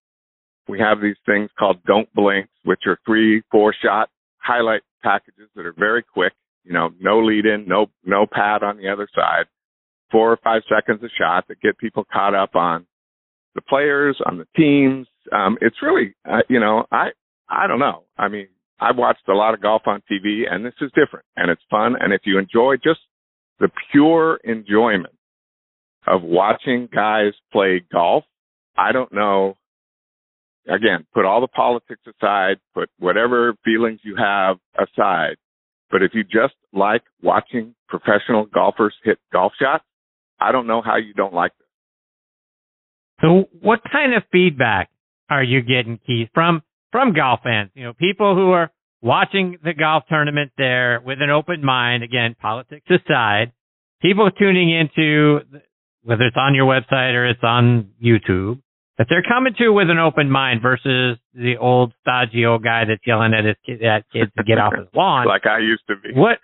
We 0.67 0.79
have 0.79 1.01
these 1.01 1.17
things 1.25 1.49
called 1.57 1.83
don't 1.85 2.11
blinks, 2.13 2.49
which 2.63 2.81
are 2.87 2.97
three, 3.05 3.43
four 3.51 3.73
shot 3.83 4.09
highlight 4.37 4.81
packages 5.03 5.49
that 5.55 5.65
are 5.65 5.75
very 5.77 6.03
quick, 6.03 6.33
you 6.63 6.73
know, 6.73 6.89
no 6.99 7.19
lead 7.19 7.45
in, 7.45 7.65
no, 7.67 7.87
no 8.03 8.25
pad 8.31 8.63
on 8.63 8.77
the 8.77 8.89
other 8.89 9.07
side, 9.15 9.45
four 10.11 10.31
or 10.31 10.39
five 10.43 10.61
seconds 10.69 11.01
a 11.03 11.09
shot 11.17 11.47
that 11.47 11.61
get 11.61 11.77
people 11.77 12.05
caught 12.11 12.35
up 12.35 12.55
on 12.55 12.85
the 13.53 13.61
players, 13.61 14.19
on 14.25 14.37
the 14.37 14.47
teams. 14.55 15.07
Um, 15.31 15.57
it's 15.61 15.77
really, 15.81 16.15
uh, 16.29 16.41
you 16.49 16.59
know, 16.59 16.85
I, 16.91 17.09
I 17.49 17.67
don't 17.67 17.79
know. 17.79 18.03
I 18.17 18.27
mean, 18.27 18.47
I've 18.79 18.97
watched 18.97 19.27
a 19.29 19.33
lot 19.33 19.53
of 19.53 19.61
golf 19.61 19.83
on 19.85 20.01
TV 20.11 20.43
and 20.49 20.65
this 20.65 20.73
is 20.81 20.91
different 20.95 21.25
and 21.37 21.49
it's 21.49 21.61
fun. 21.69 21.95
And 21.99 22.13
if 22.13 22.21
you 22.25 22.37
enjoy 22.37 22.75
just 22.75 22.99
the 23.59 23.69
pure 23.91 24.39
enjoyment 24.43 25.15
of 26.05 26.21
watching 26.23 26.89
guys 26.93 27.33
play 27.51 27.83
golf, 27.91 28.25
I 28.77 28.91
don't 28.91 29.13
know 29.13 29.57
again, 30.67 31.05
put 31.13 31.25
all 31.25 31.41
the 31.41 31.47
politics 31.47 32.01
aside, 32.07 32.57
put 32.73 32.89
whatever 32.99 33.55
feelings 33.63 33.99
you 34.03 34.15
have 34.17 34.57
aside. 34.77 35.35
But 35.91 36.01
if 36.01 36.11
you 36.13 36.23
just 36.23 36.55
like 36.73 37.03
watching 37.21 37.75
professional 37.87 38.45
golfers 38.45 38.95
hit 39.03 39.19
golf 39.31 39.53
shots, 39.59 39.83
I 40.39 40.51
don't 40.51 40.67
know 40.67 40.81
how 40.81 40.97
you 40.97 41.13
don't 41.13 41.33
like 41.33 41.51
this. 41.57 41.67
So 43.21 43.45
what 43.61 43.81
kind 43.89 44.13
of 44.13 44.23
feedback 44.31 44.89
are 45.29 45.43
you 45.43 45.61
getting, 45.61 45.99
Keith, 46.05 46.29
from 46.33 46.61
from 46.91 47.13
golf 47.13 47.41
fans? 47.43 47.71
You 47.73 47.85
know, 47.85 47.93
people 47.93 48.35
who 48.35 48.51
are 48.51 48.71
watching 49.01 49.57
the 49.63 49.73
golf 49.73 50.03
tournament 50.09 50.51
there 50.57 51.01
with 51.05 51.21
an 51.21 51.29
open 51.29 51.63
mind. 51.63 52.03
Again, 52.03 52.35
politics 52.41 52.85
aside, 52.89 53.53
people 54.01 54.29
tuning 54.31 54.69
into 54.71 55.39
whether 56.03 56.23
it's 56.23 56.37
on 56.37 56.53
your 56.53 56.65
website 56.65 57.13
or 57.13 57.25
it's 57.25 57.43
on 57.43 57.91
YouTube, 58.03 58.61
that 58.97 59.07
they're 59.09 59.23
coming 59.27 59.53
to 59.57 59.69
with 59.69 59.89
an 59.89 59.99
open 59.99 60.31
mind 60.31 60.61
versus 60.61 61.17
the 61.33 61.57
old 61.59 61.93
stodgy 62.01 62.45
old 62.45 62.63
guy 62.63 62.83
that's 62.87 63.01
yelling 63.05 63.33
at 63.33 63.43
his 63.43 63.55
kid, 63.65 63.83
at 63.83 64.05
kids 64.11 64.31
to 64.37 64.43
get 64.43 64.57
off 64.57 64.73
his 64.75 64.87
lawn. 64.93 65.27
like 65.27 65.45
I 65.45 65.59
used 65.59 65.83
to 65.89 65.95
be. 65.95 66.13
What? 66.13 66.39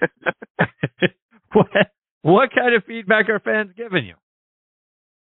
what? 1.53 1.67
What 2.23 2.49
kind 2.53 2.75
of 2.75 2.83
feedback 2.85 3.29
are 3.29 3.39
fans 3.39 3.71
giving 3.75 4.05
you? 4.05 4.15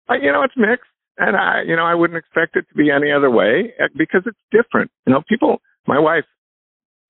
Uh, 0.09 0.15
you 0.15 0.31
know, 0.31 0.43
it's 0.43 0.57
mixed, 0.57 0.89
and 1.17 1.37
I, 1.37 1.61
you 1.65 1.75
know, 1.75 1.85
I 1.85 1.95
wouldn't 1.95 2.17
expect 2.17 2.57
it 2.57 2.65
to 2.67 2.75
be 2.75 2.91
any 2.91 3.11
other 3.11 3.31
way 3.31 3.73
uh, 3.81 3.87
because 3.95 4.23
it's 4.25 4.39
different. 4.51 4.91
You 5.07 5.13
know, 5.13 5.23
people. 5.27 5.61
My 5.85 5.99
wife, 5.99 6.23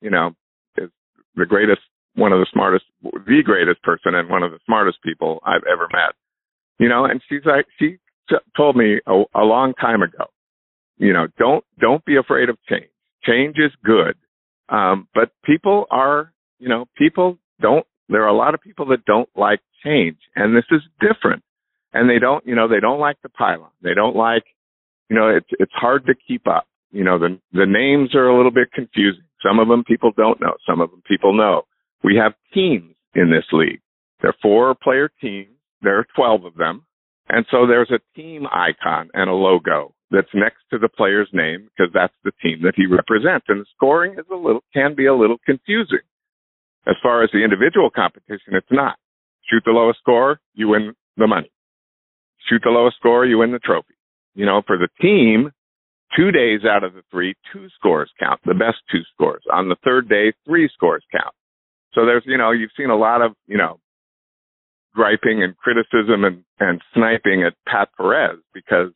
you 0.01 0.09
know, 0.09 0.31
is 0.77 0.89
the 1.35 1.45
greatest, 1.45 1.81
one 2.15 2.33
of 2.33 2.39
the 2.39 2.47
smartest, 2.51 2.85
the 3.03 3.41
greatest 3.45 3.83
person, 3.83 4.15
and 4.15 4.29
one 4.29 4.41
of 4.41 4.51
the 4.51 4.59
smartest 4.65 4.97
people 5.03 5.39
I've 5.45 5.63
ever 5.71 5.87
met. 5.91 6.15
You 6.79 6.89
know, 6.89 7.05
and 7.05 7.21
she's 7.29 7.45
like, 7.45 7.65
she 7.79 7.97
told 8.55 8.75
me 8.75 8.99
a, 9.05 9.23
a 9.35 9.43
long 9.43 9.73
time 9.73 10.01
ago, 10.01 10.25
you 10.97 11.13
know, 11.13 11.27
don't 11.37 11.63
don't 11.79 12.03
be 12.05 12.17
afraid 12.17 12.49
of 12.49 12.57
change. 12.69 12.89
Change 13.23 13.55
is 13.57 13.71
good, 13.83 14.15
um, 14.69 15.07
but 15.13 15.31
people 15.43 15.85
are, 15.91 16.33
you 16.59 16.69
know, 16.69 16.85
people 16.97 17.37
don't. 17.61 17.85
There 18.09 18.23
are 18.23 18.27
a 18.27 18.35
lot 18.35 18.53
of 18.53 18.61
people 18.61 18.87
that 18.87 19.05
don't 19.05 19.29
like 19.35 19.61
change, 19.83 20.17
and 20.35 20.55
this 20.55 20.65
is 20.71 20.81
different. 20.99 21.43
And 21.93 22.09
they 22.09 22.17
don't, 22.17 22.45
you 22.45 22.55
know, 22.55 22.67
they 22.67 22.79
don't 22.79 22.99
like 22.99 23.17
the 23.21 23.29
pylon. 23.29 23.69
They 23.83 23.93
don't 23.93 24.15
like, 24.15 24.43
you 25.09 25.15
know, 25.15 25.29
it's 25.29 25.47
it's 25.59 25.71
hard 25.73 26.05
to 26.07 26.13
keep 26.27 26.47
up. 26.47 26.67
You 26.91 27.03
know, 27.03 27.19
the 27.19 27.39
the 27.53 27.65
names 27.65 28.15
are 28.15 28.27
a 28.27 28.35
little 28.35 28.51
bit 28.51 28.71
confusing. 28.73 29.23
Some 29.45 29.59
of 29.59 29.67
them 29.67 29.83
people 29.83 30.11
don't 30.15 30.39
know. 30.41 30.55
Some 30.67 30.81
of 30.81 30.89
them 30.89 31.03
people 31.07 31.35
know. 31.35 31.63
We 32.03 32.15
have 32.17 32.33
teams 32.53 32.95
in 33.15 33.29
this 33.29 33.45
league. 33.51 33.81
They're 34.21 34.35
four 34.41 34.75
player 34.75 35.09
teams. 35.21 35.49
There 35.81 35.99
are 35.99 36.07
12 36.15 36.45
of 36.45 36.55
them. 36.55 36.85
And 37.29 37.45
so 37.49 37.65
there's 37.65 37.91
a 37.91 37.99
team 38.19 38.45
icon 38.47 39.09
and 39.13 39.29
a 39.29 39.33
logo 39.33 39.93
that's 40.11 40.27
next 40.33 40.59
to 40.71 40.77
the 40.77 40.89
player's 40.89 41.29
name 41.33 41.69
because 41.69 41.91
that's 41.93 42.13
the 42.23 42.31
team 42.41 42.61
that 42.63 42.73
he 42.75 42.85
represents. 42.85 43.45
And 43.47 43.61
the 43.61 43.65
scoring 43.75 44.13
is 44.13 44.25
a 44.31 44.35
little, 44.35 44.63
can 44.73 44.93
be 44.95 45.05
a 45.05 45.15
little 45.15 45.37
confusing. 45.45 46.05
As 46.85 46.95
far 47.01 47.23
as 47.23 47.29
the 47.31 47.43
individual 47.43 47.89
competition, 47.89 48.53
it's 48.53 48.67
not. 48.71 48.97
Shoot 49.49 49.63
the 49.65 49.71
lowest 49.71 49.99
score, 49.99 50.39
you 50.53 50.67
win 50.69 50.93
the 51.17 51.27
money. 51.27 51.51
Shoot 52.49 52.61
the 52.63 52.71
lowest 52.71 52.97
score, 52.97 53.25
you 53.25 53.37
win 53.37 53.51
the 53.51 53.59
trophy. 53.59 53.95
You 54.35 54.45
know, 54.45 54.61
for 54.67 54.77
the 54.77 54.89
team, 55.01 55.51
two 56.15 56.31
days 56.31 56.61
out 56.69 56.83
of 56.83 56.93
the 56.93 57.03
three, 57.09 57.35
two 57.51 57.67
scores 57.77 58.11
count, 58.19 58.41
the 58.45 58.53
best 58.53 58.77
two 58.91 59.01
scores. 59.13 59.43
On 59.51 59.69
the 59.69 59.77
third 59.83 60.09
day, 60.09 60.33
three 60.45 60.69
scores 60.73 61.03
count. 61.11 61.33
So 61.93 62.05
there's, 62.05 62.23
you 62.25 62.37
know, 62.37 62.51
you've 62.51 62.71
seen 62.75 62.89
a 62.89 62.97
lot 62.97 63.21
of, 63.21 63.33
you 63.47 63.57
know, 63.57 63.79
griping 64.93 65.43
and 65.43 65.57
criticism 65.57 66.23
and, 66.23 66.43
and 66.59 66.81
sniping 66.93 67.43
at 67.43 67.53
Pat 67.67 67.89
Perez 67.97 68.37
because, 68.53 68.91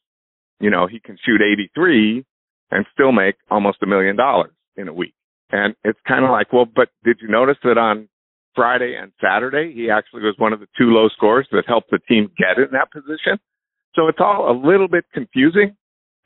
you 0.59 0.69
know, 0.69 0.87
he 0.87 0.99
can 0.99 1.17
shoot 1.25 1.41
83 1.41 2.25
and 2.71 2.85
still 2.93 3.11
make 3.11 3.35
almost 3.49 3.79
a 3.81 3.87
million 3.87 4.15
dollars 4.15 4.51
in 4.75 4.87
a 4.87 4.93
week. 4.93 5.13
And 5.51 5.75
it's 5.83 5.99
kind 6.07 6.25
of 6.25 6.31
like, 6.31 6.51
well, 6.51 6.65
but 6.65 6.89
did 7.03 7.19
you 7.21 7.29
notice 7.29 7.57
that 7.63 7.77
on 7.77 8.09
Friday 8.53 8.95
and 8.99 9.11
Saturday, 9.21 9.71
he 9.73 9.89
actually 9.89 10.21
was 10.21 10.35
one 10.37 10.53
of 10.53 10.59
the 10.59 10.67
two 10.77 10.91
low 10.91 11.07
scores 11.09 11.47
that 11.51 11.63
helped 11.67 11.89
the 11.91 11.99
team 11.99 12.29
get 12.37 12.57
in 12.57 12.71
that 12.71 12.91
position? 12.91 13.39
So 13.95 14.07
it's 14.07 14.19
all 14.19 14.51
a 14.51 14.55
little 14.55 14.87
bit 14.87 15.05
confusing 15.13 15.75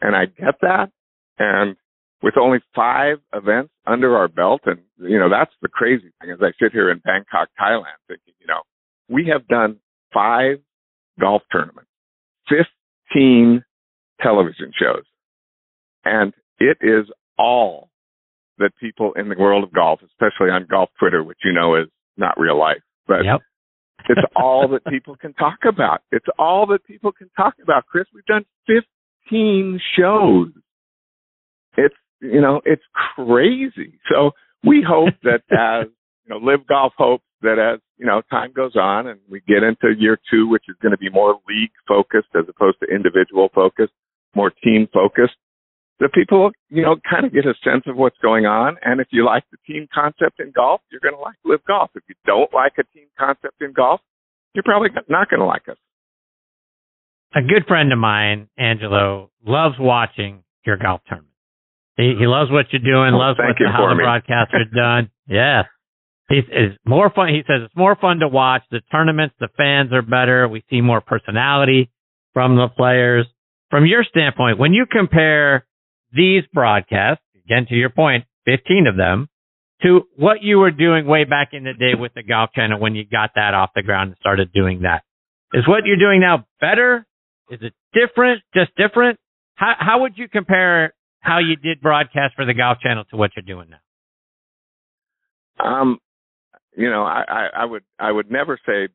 and 0.01 0.15
I 0.15 0.25
get 0.25 0.55
that. 0.61 0.89
And 1.37 1.75
with 2.21 2.37
only 2.37 2.59
five 2.75 3.17
events 3.33 3.71
under 3.87 4.15
our 4.15 4.27
belt, 4.27 4.61
and 4.65 4.79
you 4.97 5.17
know, 5.17 5.29
that's 5.29 5.51
the 5.61 5.69
crazy 5.69 6.11
thing 6.19 6.31
as 6.31 6.39
I 6.41 6.51
sit 6.61 6.71
here 6.71 6.91
in 6.91 6.99
Bangkok, 6.99 7.49
Thailand 7.59 7.97
thinking, 8.07 8.33
you 8.39 8.47
know, 8.47 8.61
we 9.11 9.29
have 9.31 9.47
done 9.47 9.77
five 10.13 10.59
golf 11.19 11.41
tournaments, 11.51 11.89
15 13.13 13.63
television 14.21 14.71
shows, 14.79 15.03
and 16.05 16.33
it 16.59 16.77
is 16.81 17.05
all 17.37 17.89
that 18.57 18.71
people 18.79 19.13
in 19.15 19.29
the 19.29 19.35
world 19.37 19.63
of 19.63 19.73
golf, 19.73 19.99
especially 20.03 20.49
on 20.51 20.65
golf 20.69 20.89
Twitter, 20.99 21.23
which 21.23 21.39
you 21.43 21.51
know 21.53 21.75
is 21.75 21.87
not 22.17 22.39
real 22.39 22.57
life, 22.57 22.81
but 23.07 23.23
yep. 23.25 23.41
it's 24.07 24.21
all 24.35 24.67
that 24.69 24.85
people 24.85 25.15
can 25.15 25.33
talk 25.33 25.59
about. 25.67 26.01
It's 26.11 26.25
all 26.39 26.67
that 26.67 26.85
people 26.85 27.11
can 27.11 27.29
talk 27.35 27.55
about. 27.61 27.85
Chris, 27.87 28.05
we've 28.13 28.25
done 28.25 28.45
15 29.29 29.79
shows. 29.97 30.49
It's, 31.77 31.95
you 32.21 32.41
know, 32.41 32.61
it's 32.65 32.83
crazy. 33.15 33.99
So 34.11 34.31
we 34.63 34.85
hope 34.87 35.15
that 35.23 35.41
as, 35.51 35.87
you 36.25 36.29
know, 36.29 36.37
LIV 36.37 36.67
Golf 36.67 36.93
hopes 36.97 37.23
that 37.41 37.59
as 37.59 37.79
you 37.97 38.05
know 38.05 38.21
time 38.29 38.51
goes 38.55 38.75
on 38.75 39.07
and 39.07 39.19
we 39.29 39.41
get 39.47 39.63
into 39.63 39.97
year 39.97 40.17
two, 40.31 40.49
which 40.49 40.63
is 40.69 40.75
going 40.81 40.91
to 40.91 40.97
be 40.97 41.09
more 41.09 41.39
league 41.47 41.71
focused 41.87 42.29
as 42.35 42.45
opposed 42.47 42.77
to 42.79 42.93
individual 42.93 43.49
focused, 43.53 43.93
more 44.35 44.51
team 44.63 44.87
focused, 44.93 45.35
the 45.99 46.09
people 46.09 46.51
you 46.69 46.81
know 46.81 46.95
kind 47.09 47.25
of 47.25 47.33
get 47.33 47.45
a 47.45 47.53
sense 47.63 47.83
of 47.87 47.95
what's 47.95 48.17
going 48.21 48.45
on. 48.45 48.77
And 48.83 48.99
if 48.99 49.07
you 49.11 49.25
like 49.25 49.43
the 49.51 49.57
team 49.65 49.87
concept 49.93 50.39
in 50.39 50.51
golf, 50.51 50.81
you're 50.91 51.01
going 51.01 51.15
to 51.15 51.21
like 51.21 51.37
LIV 51.45 51.61
Golf. 51.67 51.91
If 51.95 52.03
you 52.09 52.15
don't 52.25 52.53
like 52.53 52.73
a 52.79 52.83
team 52.95 53.07
concept 53.17 53.61
in 53.61 53.73
golf, 53.73 54.01
you're 54.53 54.63
probably 54.63 54.89
not 55.07 55.29
going 55.29 55.39
to 55.39 55.45
like 55.45 55.67
us. 55.69 55.77
A 57.33 57.41
good 57.41 57.65
friend 57.67 57.93
of 57.93 57.99
mine, 57.99 58.49
Angelo, 58.57 59.29
loves 59.45 59.75
watching 59.79 60.43
your 60.65 60.75
golf 60.75 61.01
tournament. 61.07 61.31
He, 61.95 62.15
he 62.19 62.27
loves 62.27 62.51
what 62.51 62.65
you're 62.71 62.81
doing, 62.81 63.13
oh, 63.13 63.17
loves 63.17 63.37
what 63.37 63.55
the, 63.57 63.71
how 63.71 63.87
the 63.87 63.95
broadcaster's 63.95 64.67
done. 64.75 65.11
Yes. 65.27 65.65
He's, 66.31 66.45
it's 66.49 66.77
more 66.85 67.11
fun. 67.13 67.29
He 67.29 67.41
says 67.45 67.63
it's 67.65 67.75
more 67.75 67.95
fun 67.95 68.19
to 68.19 68.27
watch. 68.27 68.63
The 68.71 68.81
tournaments, 68.91 69.35
the 69.39 69.49
fans 69.57 69.91
are 69.91 70.01
better. 70.01 70.47
We 70.47 70.63
see 70.69 70.79
more 70.79 71.01
personality 71.01 71.91
from 72.33 72.55
the 72.55 72.69
players. 72.69 73.27
From 73.69 73.85
your 73.85 74.03
standpoint, 74.03 74.57
when 74.57 74.73
you 74.73 74.85
compare 74.89 75.65
these 76.13 76.43
broadcasts, 76.53 77.23
again, 77.45 77.65
to 77.69 77.75
your 77.75 77.89
point, 77.89 78.25
15 78.45 78.87
of 78.87 78.97
them, 78.97 79.27
to 79.83 80.01
what 80.15 80.41
you 80.41 80.59
were 80.59 80.71
doing 80.71 81.05
way 81.05 81.23
back 81.25 81.49
in 81.53 81.63
the 81.63 81.73
day 81.73 81.95
with 81.97 82.13
the 82.13 82.23
Golf 82.23 82.51
Channel 82.53 82.79
when 82.79 82.95
you 82.95 83.05
got 83.05 83.31
that 83.35 83.53
off 83.53 83.71
the 83.75 83.81
ground 83.81 84.09
and 84.09 84.17
started 84.19 84.53
doing 84.53 84.81
that, 84.81 85.03
is 85.53 85.67
what 85.67 85.85
you're 85.85 85.97
doing 85.97 86.21
now 86.21 86.45
better? 86.59 87.05
Is 87.49 87.59
it 87.61 87.73
different? 87.93 88.41
Just 88.53 88.71
different? 88.77 89.19
How, 89.55 89.73
how 89.77 90.01
would 90.01 90.17
you 90.17 90.29
compare 90.29 90.93
how 91.19 91.39
you 91.39 91.55
did 91.55 91.81
broadcast 91.81 92.35
for 92.35 92.45
the 92.45 92.53
Golf 92.53 92.79
Channel 92.79 93.03
to 93.11 93.17
what 93.17 93.31
you're 93.35 93.43
doing 93.43 93.69
now? 93.69 93.77
Um, 95.63 95.99
you 96.75 96.89
know, 96.89 97.03
I, 97.03 97.23
I, 97.27 97.47
I 97.61 97.65
would 97.65 97.83
I 97.99 98.11
would 98.11 98.31
never 98.31 98.59
say. 98.65 98.87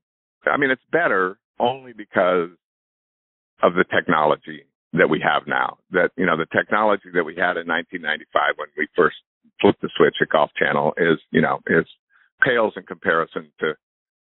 I 0.46 0.56
mean, 0.56 0.70
it's 0.70 0.82
better 0.92 1.38
only 1.58 1.92
because 1.92 2.50
of 3.62 3.74
the 3.74 3.84
technology 3.84 4.64
that 4.92 5.10
we 5.10 5.20
have 5.20 5.46
now. 5.46 5.78
That 5.90 6.10
you 6.16 6.26
know, 6.26 6.36
the 6.36 6.46
technology 6.46 7.10
that 7.14 7.24
we 7.24 7.34
had 7.34 7.56
in 7.56 7.66
1995 7.66 8.54
when 8.56 8.68
we 8.76 8.88
first 8.96 9.16
flipped 9.60 9.82
the 9.82 9.90
switch 9.96 10.16
at 10.20 10.28
Golf 10.28 10.50
Channel 10.56 10.94
is 10.96 11.18
you 11.30 11.40
know 11.40 11.60
is 11.66 11.86
pales 12.42 12.74
in 12.76 12.82
comparison 12.84 13.50
to 13.60 13.74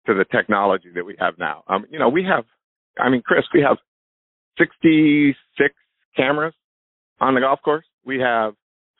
to 0.06 0.14
the 0.14 0.24
technology 0.24 0.90
that 0.94 1.04
we 1.04 1.16
have 1.18 1.34
now. 1.38 1.64
Um, 1.68 1.86
you 1.90 1.98
know, 1.98 2.08
we 2.08 2.24
have. 2.24 2.44
I 2.98 3.10
mean, 3.10 3.22
Chris, 3.22 3.44
we 3.52 3.60
have 3.60 3.76
66 4.58 5.74
cameras 6.16 6.54
on 7.20 7.34
the 7.34 7.40
golf 7.40 7.60
course. 7.62 7.84
We 8.06 8.20
have 8.20 8.54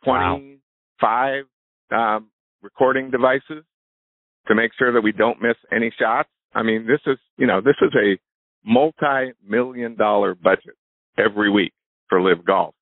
25 0.05 1.45
wow. 1.91 2.17
um, 2.17 2.31
recording 2.61 3.11
devices 3.11 3.65
to 4.49 4.55
make 4.55 4.73
sure 4.79 4.93
that 4.93 5.01
we 5.01 5.13
don't 5.13 5.41
miss 5.41 5.57
any 5.73 5.93
shots. 5.99 6.29
I 6.55 6.63
mean, 6.63 6.87
this 6.87 7.01
is, 7.07 7.19
you 7.37 7.47
know, 7.47 7.61
this 7.61 7.77
is 7.83 7.93
a 7.95 8.19
multi-million 8.65 9.97
dollar 9.97 10.35
budget 10.35 10.75
every 11.19 11.51
week 11.51 11.73
for 12.09 12.21
LIV 12.21 12.45
Golf. 12.45 12.75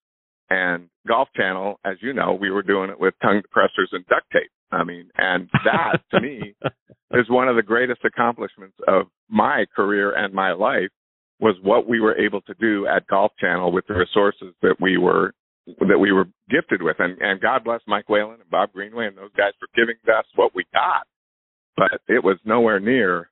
And 0.49 0.89
Golf 1.07 1.29
Channel, 1.35 1.79
as 1.85 1.97
you 2.01 2.13
know, 2.13 2.37
we 2.39 2.51
were 2.51 2.61
doing 2.61 2.89
it 2.89 2.99
with 2.99 3.13
tongue 3.21 3.41
depressors 3.41 3.87
and 3.91 4.05
duct 4.07 4.29
tape. 4.31 4.51
I 4.71 4.83
mean, 4.83 5.09
and 5.17 5.49
that 5.63 6.01
to 6.11 6.21
me 6.21 6.55
is 7.11 7.29
one 7.29 7.47
of 7.47 7.55
the 7.55 7.63
greatest 7.63 8.01
accomplishments 8.03 8.77
of 8.87 9.07
my 9.29 9.65
career 9.75 10.15
and 10.15 10.33
my 10.33 10.51
life 10.51 10.89
was 11.39 11.55
what 11.63 11.87
we 11.87 11.99
were 11.99 12.17
able 12.17 12.41
to 12.41 12.53
do 12.59 12.87
at 12.87 13.07
Golf 13.07 13.31
Channel 13.39 13.71
with 13.71 13.85
the 13.87 13.93
resources 13.93 14.53
that 14.61 14.75
we 14.79 14.97
were 14.97 15.33
that 15.79 15.97
we 15.97 16.11
were 16.11 16.25
gifted 16.49 16.81
with. 16.81 16.97
And 16.99 17.19
and 17.21 17.41
God 17.41 17.63
bless 17.63 17.81
Mike 17.87 18.07
Whalen 18.07 18.39
and 18.39 18.49
Bob 18.49 18.71
Greenway 18.71 19.07
and 19.07 19.17
those 19.17 19.33
guys 19.35 19.53
for 19.59 19.67
giving 19.75 19.95
us 20.07 20.25
what 20.35 20.53
we 20.55 20.63
got 20.73 21.07
but 21.77 22.01
it 22.07 22.23
was 22.23 22.37
nowhere 22.45 22.79
near 22.79 23.29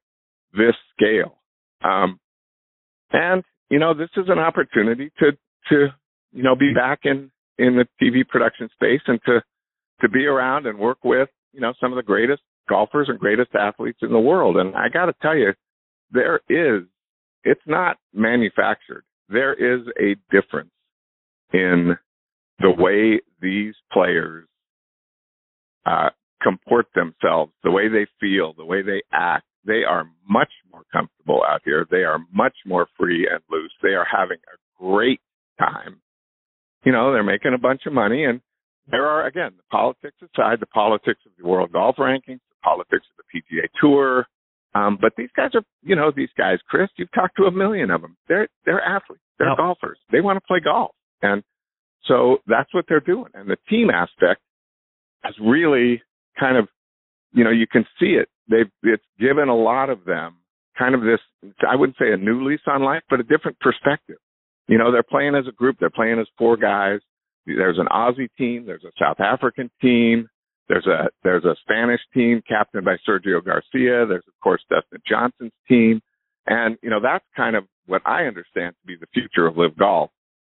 this 0.53 0.75
scale. 0.95 1.38
Um, 1.83 2.19
and 3.12 3.43
you 3.69 3.79
know, 3.79 3.93
this 3.93 4.09
is 4.17 4.25
an 4.27 4.39
opportunity 4.39 5.12
to 5.19 5.31
to 5.69 5.88
you 6.31 6.43
know 6.43 6.55
be 6.55 6.73
back 6.73 7.01
in 7.03 7.31
in 7.57 7.75
the 7.75 7.88
TV 8.01 8.27
production 8.27 8.69
space 8.73 9.01
and 9.07 9.19
to 9.25 9.41
to 10.01 10.09
be 10.09 10.25
around 10.25 10.65
and 10.65 10.77
work 10.77 11.00
with 11.03 11.29
you 11.53 11.62
know 11.62 11.73
some 11.79 11.91
of 11.91 11.95
the 11.95 12.03
greatest 12.03 12.41
golfers 12.69 13.09
and 13.09 13.19
greatest 13.19 13.51
athletes 13.55 14.00
in 14.01 14.12
the 14.12 14.19
world. 14.19 14.57
And 14.57 14.75
I 14.75 14.89
got 14.89 15.05
to 15.05 15.13
tell 15.21 15.35
you, 15.35 15.53
there 16.12 16.41
is 16.50 16.83
it's 17.43 17.62
not 17.65 17.97
manufactured. 18.13 19.03
There 19.29 19.53
is 19.53 19.85
a 20.00 20.15
difference 20.31 20.71
in 21.51 21.97
the 22.59 22.71
way 22.71 23.19
these 23.41 23.75
players 23.91 24.47
uh, 25.85 26.09
comport 26.43 26.88
themselves, 26.93 27.51
the 27.63 27.71
way 27.71 27.88
they 27.88 28.05
feel, 28.19 28.53
the 28.53 28.65
way 28.65 28.81
they 28.81 29.01
act, 29.12 29.45
they 29.65 29.83
are 29.88 30.05
much 30.27 30.51
more 30.71 30.83
comfortable 30.91 31.41
out 31.47 31.62
here. 31.63 31.88
They 31.89 32.03
are 32.03 32.19
much 32.33 32.55
more 32.65 32.88
free 32.97 33.27
and 33.31 33.41
loose. 33.50 33.71
They 33.81 33.95
are 33.95 34.05
having 34.09 34.38
a 34.38 34.83
great 34.83 35.21
time. 35.57 36.01
You 36.83 36.91
know, 36.91 37.13
they're 37.13 37.23
making 37.23 37.53
a 37.53 37.57
bunch 37.57 37.81
of 37.85 37.93
money 37.93 38.25
and 38.25 38.41
there 38.91 39.07
are 39.07 39.27
again 39.27 39.51
the 39.55 39.63
politics 39.71 40.17
aside, 40.21 40.59
the 40.59 40.65
politics 40.67 41.21
of 41.25 41.31
the 41.39 41.47
world 41.47 41.71
golf 41.71 41.95
rankings, 41.97 42.41
the 42.50 42.62
politics 42.63 43.05
of 43.17 43.23
the 43.23 43.57
PGA 43.57 43.67
Tour. 43.79 44.27
Um, 44.75 44.97
but 45.00 45.13
these 45.15 45.29
guys 45.35 45.51
are, 45.53 45.63
you 45.83 45.95
know, 45.95 46.12
these 46.13 46.31
guys, 46.38 46.57
Chris. 46.67 46.89
You've 46.97 47.12
talked 47.13 47.38
to 47.38 47.43
a 47.43 47.51
million 47.51 47.91
of 47.91 48.01
them. 48.01 48.17
They're 48.27 48.47
they're 48.65 48.81
athletes. 48.81 49.23
They're 49.38 49.50
yep. 49.50 49.57
golfers. 49.57 50.00
They 50.12 50.21
want 50.21 50.38
to 50.38 50.47
play 50.47 50.59
golf, 50.59 50.91
and 51.21 51.43
so 52.05 52.38
that's 52.47 52.73
what 52.73 52.85
they're 52.89 53.00
doing. 53.00 53.31
And 53.33 53.50
the 53.50 53.57
team 53.69 53.89
aspect 53.89 54.41
has 55.23 55.33
really 55.39 56.01
kind 56.40 56.58
of, 56.58 56.68
you 57.34 57.44
know, 57.44 57.52
you 57.52 57.68
can 57.68 57.86
see 58.00 58.18
it. 58.18 58.30
They've 58.50 58.72
it's 58.84 59.04
given 59.20 59.50
a 59.50 59.56
lot 59.56 59.90
of 59.90 60.06
them 60.06 60.38
kind 60.78 60.96
of 60.96 61.02
this. 61.02 61.20
I 61.68 61.75
wouldn't 61.75 61.98
say 61.98 62.12
a 62.12 62.18
new 62.18 62.48
lease 62.48 62.62
on 62.68 62.84
life, 62.84 63.04
but 63.10 63.20
a 63.20 63.24
different 63.24 63.60
perspective. 63.60 64.18
You 64.68 64.78
know, 64.78 64.92
they're 64.92 65.04
playing 65.04 65.36
as 65.36 65.48
a 65.48 65.52
group. 65.52 65.78
They're 65.80 65.90
playing 65.90 66.20
as 66.20 66.28
four 66.38 66.58
guys. 66.58 67.00
There's 67.46 67.80
an 67.80 67.88
Aussie 67.88 68.30
team. 68.38 68.66
There's 68.66 68.84
a 68.84 68.92
South 69.00 69.20
African 69.20 69.70
team. 69.82 70.28
There's 70.70 70.88
a 70.88 71.10
there's 71.24 71.44
a 71.44 71.56
Spanish 71.62 72.00
team 72.13 72.42
captained 72.48 72.86
by 72.86 72.96
Sergio 73.08 73.44
Garcia. 73.44 74.06
There's 74.06 74.24
of 74.28 74.34
course 74.42 74.62
Dustin 74.70 75.02
Johnson's 75.08 75.52
team, 75.68 76.02
and 76.48 76.78
you 76.82 76.90
know 76.90 77.00
that's 77.02 77.25
kind 77.36 77.56
of 77.56 77.66
what 77.86 78.02
I 78.06 78.25
understand 78.25 78.75
to 78.82 78.88
be 78.88 78.96
the 78.96 79.08
future 79.13 79.46
of 79.46 79.58
LIV 79.58 79.78
Golf 79.78 80.12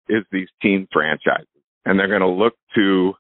is 0.09 0.25
these 0.31 0.49
team 0.61 0.87
franchises, 0.93 1.49
and 1.87 1.99
they're 1.99 2.09
going 2.09 2.21
to 2.21 2.29
look 2.29 2.53
to 2.75 3.15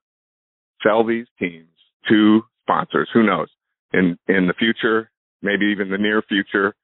sell 0.83 1.05
these 1.05 1.27
teams 1.39 1.74
to 2.09 2.43
sponsors. 2.63 3.09
Who 3.13 3.23
knows? 3.23 3.49
In 3.93 4.19
in 4.29 4.47
the 4.47 4.55
future, 4.55 5.11
maybe 5.43 5.67
even 5.67 5.91
the 5.91 5.99
near 5.99 6.23
future, 6.23 6.75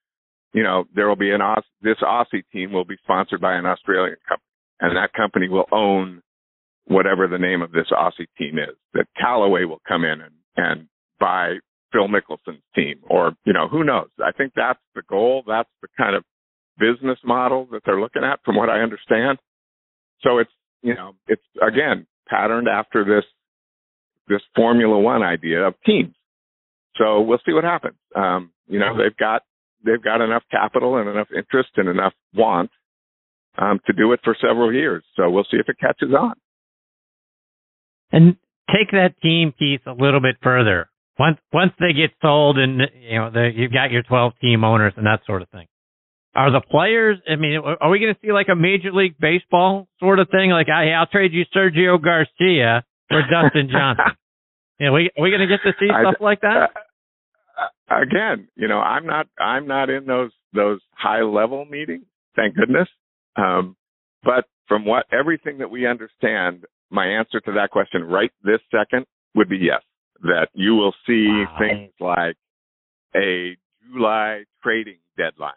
you 0.52 0.62
know, 0.62 0.84
there 0.94 1.08
will 1.08 1.16
be 1.16 1.30
an 1.32 1.42
Aus- 1.42 1.64
this 1.82 1.98
Aussie 2.02 2.44
team 2.52 2.72
will 2.72 2.84
be 2.84 2.96
sponsored 3.02 3.40
by 3.40 3.54
an 3.54 3.66
Australian 3.66 4.16
company, 4.28 4.46
and 4.80 4.96
that 4.96 5.12
company 5.12 5.48
will 5.48 5.66
own 5.72 6.22
whatever 6.86 7.28
the 7.28 7.38
name 7.38 7.62
of 7.62 7.72
this 7.72 7.88
Aussie 7.92 8.26
team 8.38 8.58
is. 8.58 8.76
That 8.94 9.06
Callaway 9.18 9.64
will 9.64 9.80
come 9.86 10.04
in 10.04 10.20
and, 10.20 10.34
and 10.56 10.88
buy 11.18 11.54
Phil 11.92 12.08
Mickelson's 12.08 12.62
team, 12.74 13.00
or 13.02 13.32
you 13.44 13.52
know, 13.52 13.68
who 13.68 13.84
knows? 13.84 14.08
I 14.24 14.32
think 14.32 14.52
that's 14.54 14.80
the 14.94 15.02
goal. 15.08 15.42
That's 15.46 15.70
the 15.82 15.88
kind 15.96 16.16
of 16.16 16.24
business 16.78 17.18
model 17.24 17.68
that 17.72 17.82
they're 17.84 18.00
looking 18.00 18.24
at, 18.24 18.40
from 18.44 18.56
what 18.56 18.70
I 18.70 18.80
understand. 18.80 19.38
So 20.22 20.38
it's 20.38 20.50
you 20.82 20.94
know, 20.94 21.12
it's 21.28 21.42
again 21.62 22.06
patterned 22.28 22.68
after 22.68 23.04
this 23.04 23.24
this 24.30 24.40
Formula 24.56 24.98
One 24.98 25.22
idea 25.22 25.66
of 25.66 25.74
teams. 25.84 26.14
So 26.96 27.20
we'll 27.20 27.40
see 27.44 27.52
what 27.52 27.64
happens. 27.64 27.96
Um, 28.16 28.52
you 28.66 28.78
know, 28.78 28.96
they've 28.96 29.16
got 29.16 29.42
they've 29.84 30.02
got 30.02 30.20
enough 30.20 30.42
capital 30.50 30.96
and 30.96 31.08
enough 31.08 31.28
interest 31.36 31.70
and 31.76 31.88
enough 31.88 32.14
want 32.34 32.70
um, 33.58 33.80
to 33.86 33.92
do 33.92 34.12
it 34.12 34.20
for 34.24 34.36
several 34.40 34.72
years. 34.72 35.04
So 35.16 35.30
we'll 35.30 35.44
see 35.44 35.58
if 35.58 35.68
it 35.68 35.76
catches 35.78 36.14
on. 36.14 36.34
And 38.12 38.36
take 38.68 38.90
that 38.92 39.20
team 39.22 39.52
piece 39.58 39.80
a 39.86 39.92
little 39.92 40.20
bit 40.20 40.36
further. 40.42 40.88
Once 41.18 41.38
once 41.52 41.72
they 41.78 41.92
get 41.92 42.10
sold 42.22 42.58
and 42.58 42.80
you 42.98 43.18
know 43.18 43.30
the, 43.30 43.50
you've 43.54 43.72
got 43.72 43.90
your 43.90 44.02
12 44.02 44.32
team 44.40 44.64
owners 44.64 44.94
and 44.96 45.06
that 45.06 45.20
sort 45.26 45.42
of 45.42 45.48
thing. 45.50 45.66
Are 46.34 46.52
the 46.52 46.60
players? 46.60 47.18
I 47.28 47.34
mean, 47.34 47.58
are 47.58 47.90
we 47.90 47.98
going 47.98 48.14
to 48.14 48.20
see 48.22 48.32
like 48.32 48.46
a 48.48 48.54
Major 48.54 48.92
League 48.92 49.16
Baseball 49.18 49.88
sort 49.98 50.20
of 50.20 50.28
thing? 50.30 50.50
Like, 50.50 50.68
hey, 50.68 50.94
I'll 50.96 51.06
trade 51.06 51.32
you 51.32 51.44
Sergio 51.54 52.00
Garcia 52.00 52.84
for 53.08 53.22
Dustin 53.22 53.68
Johnson. 53.70 54.04
know, 54.86 54.92
we 54.92 55.10
are 55.16 55.22
we 55.22 55.30
going 55.30 55.40
to 55.40 55.46
get 55.46 55.60
to 55.64 55.72
see 55.78 55.88
stuff 55.88 56.16
I, 56.20 56.24
like 56.24 56.40
that? 56.40 56.70
Uh, 57.60 58.02
again, 58.02 58.48
you 58.56 58.68
know, 58.68 58.78
I'm 58.78 59.06
not 59.06 59.26
I'm 59.38 59.66
not 59.66 59.90
in 59.90 60.06
those 60.06 60.30
those 60.52 60.80
high 60.92 61.22
level 61.22 61.64
meetings. 61.64 62.04
Thank 62.36 62.56
goodness. 62.56 62.88
Um, 63.36 63.76
but 64.22 64.46
from 64.68 64.84
what 64.84 65.06
everything 65.12 65.58
that 65.58 65.70
we 65.70 65.86
understand 65.86 66.64
my 66.90 67.06
answer 67.06 67.40
to 67.40 67.52
that 67.52 67.70
question 67.70 68.04
right 68.04 68.30
this 68.42 68.60
second 68.70 69.06
would 69.34 69.48
be 69.48 69.58
yes. 69.58 69.82
That 70.22 70.48
you 70.54 70.74
will 70.74 70.94
see 71.06 71.26
wow. 71.28 71.56
things 71.58 71.92
like 72.00 72.36
a 73.14 73.56
July 73.92 74.44
trading 74.62 74.98
deadline 75.16 75.52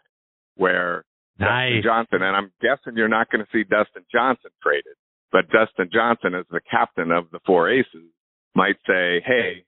where 0.56 1.04
nice. 1.38 1.68
Dustin 1.68 1.82
Johnson, 1.82 2.22
and 2.22 2.36
I'm 2.36 2.52
guessing 2.62 2.96
you're 2.96 3.08
not 3.08 3.30
going 3.30 3.44
to 3.44 3.50
see 3.52 3.64
Dustin 3.64 4.04
Johnson 4.10 4.50
traded, 4.62 4.94
but 5.32 5.50
Dustin 5.50 5.90
Johnson, 5.92 6.34
as 6.34 6.46
the 6.50 6.60
captain 6.70 7.10
of 7.10 7.30
the 7.30 7.40
four 7.44 7.70
aces, 7.70 8.13
might 8.54 8.76
say, 8.86 9.22
Hey, 9.24 9.64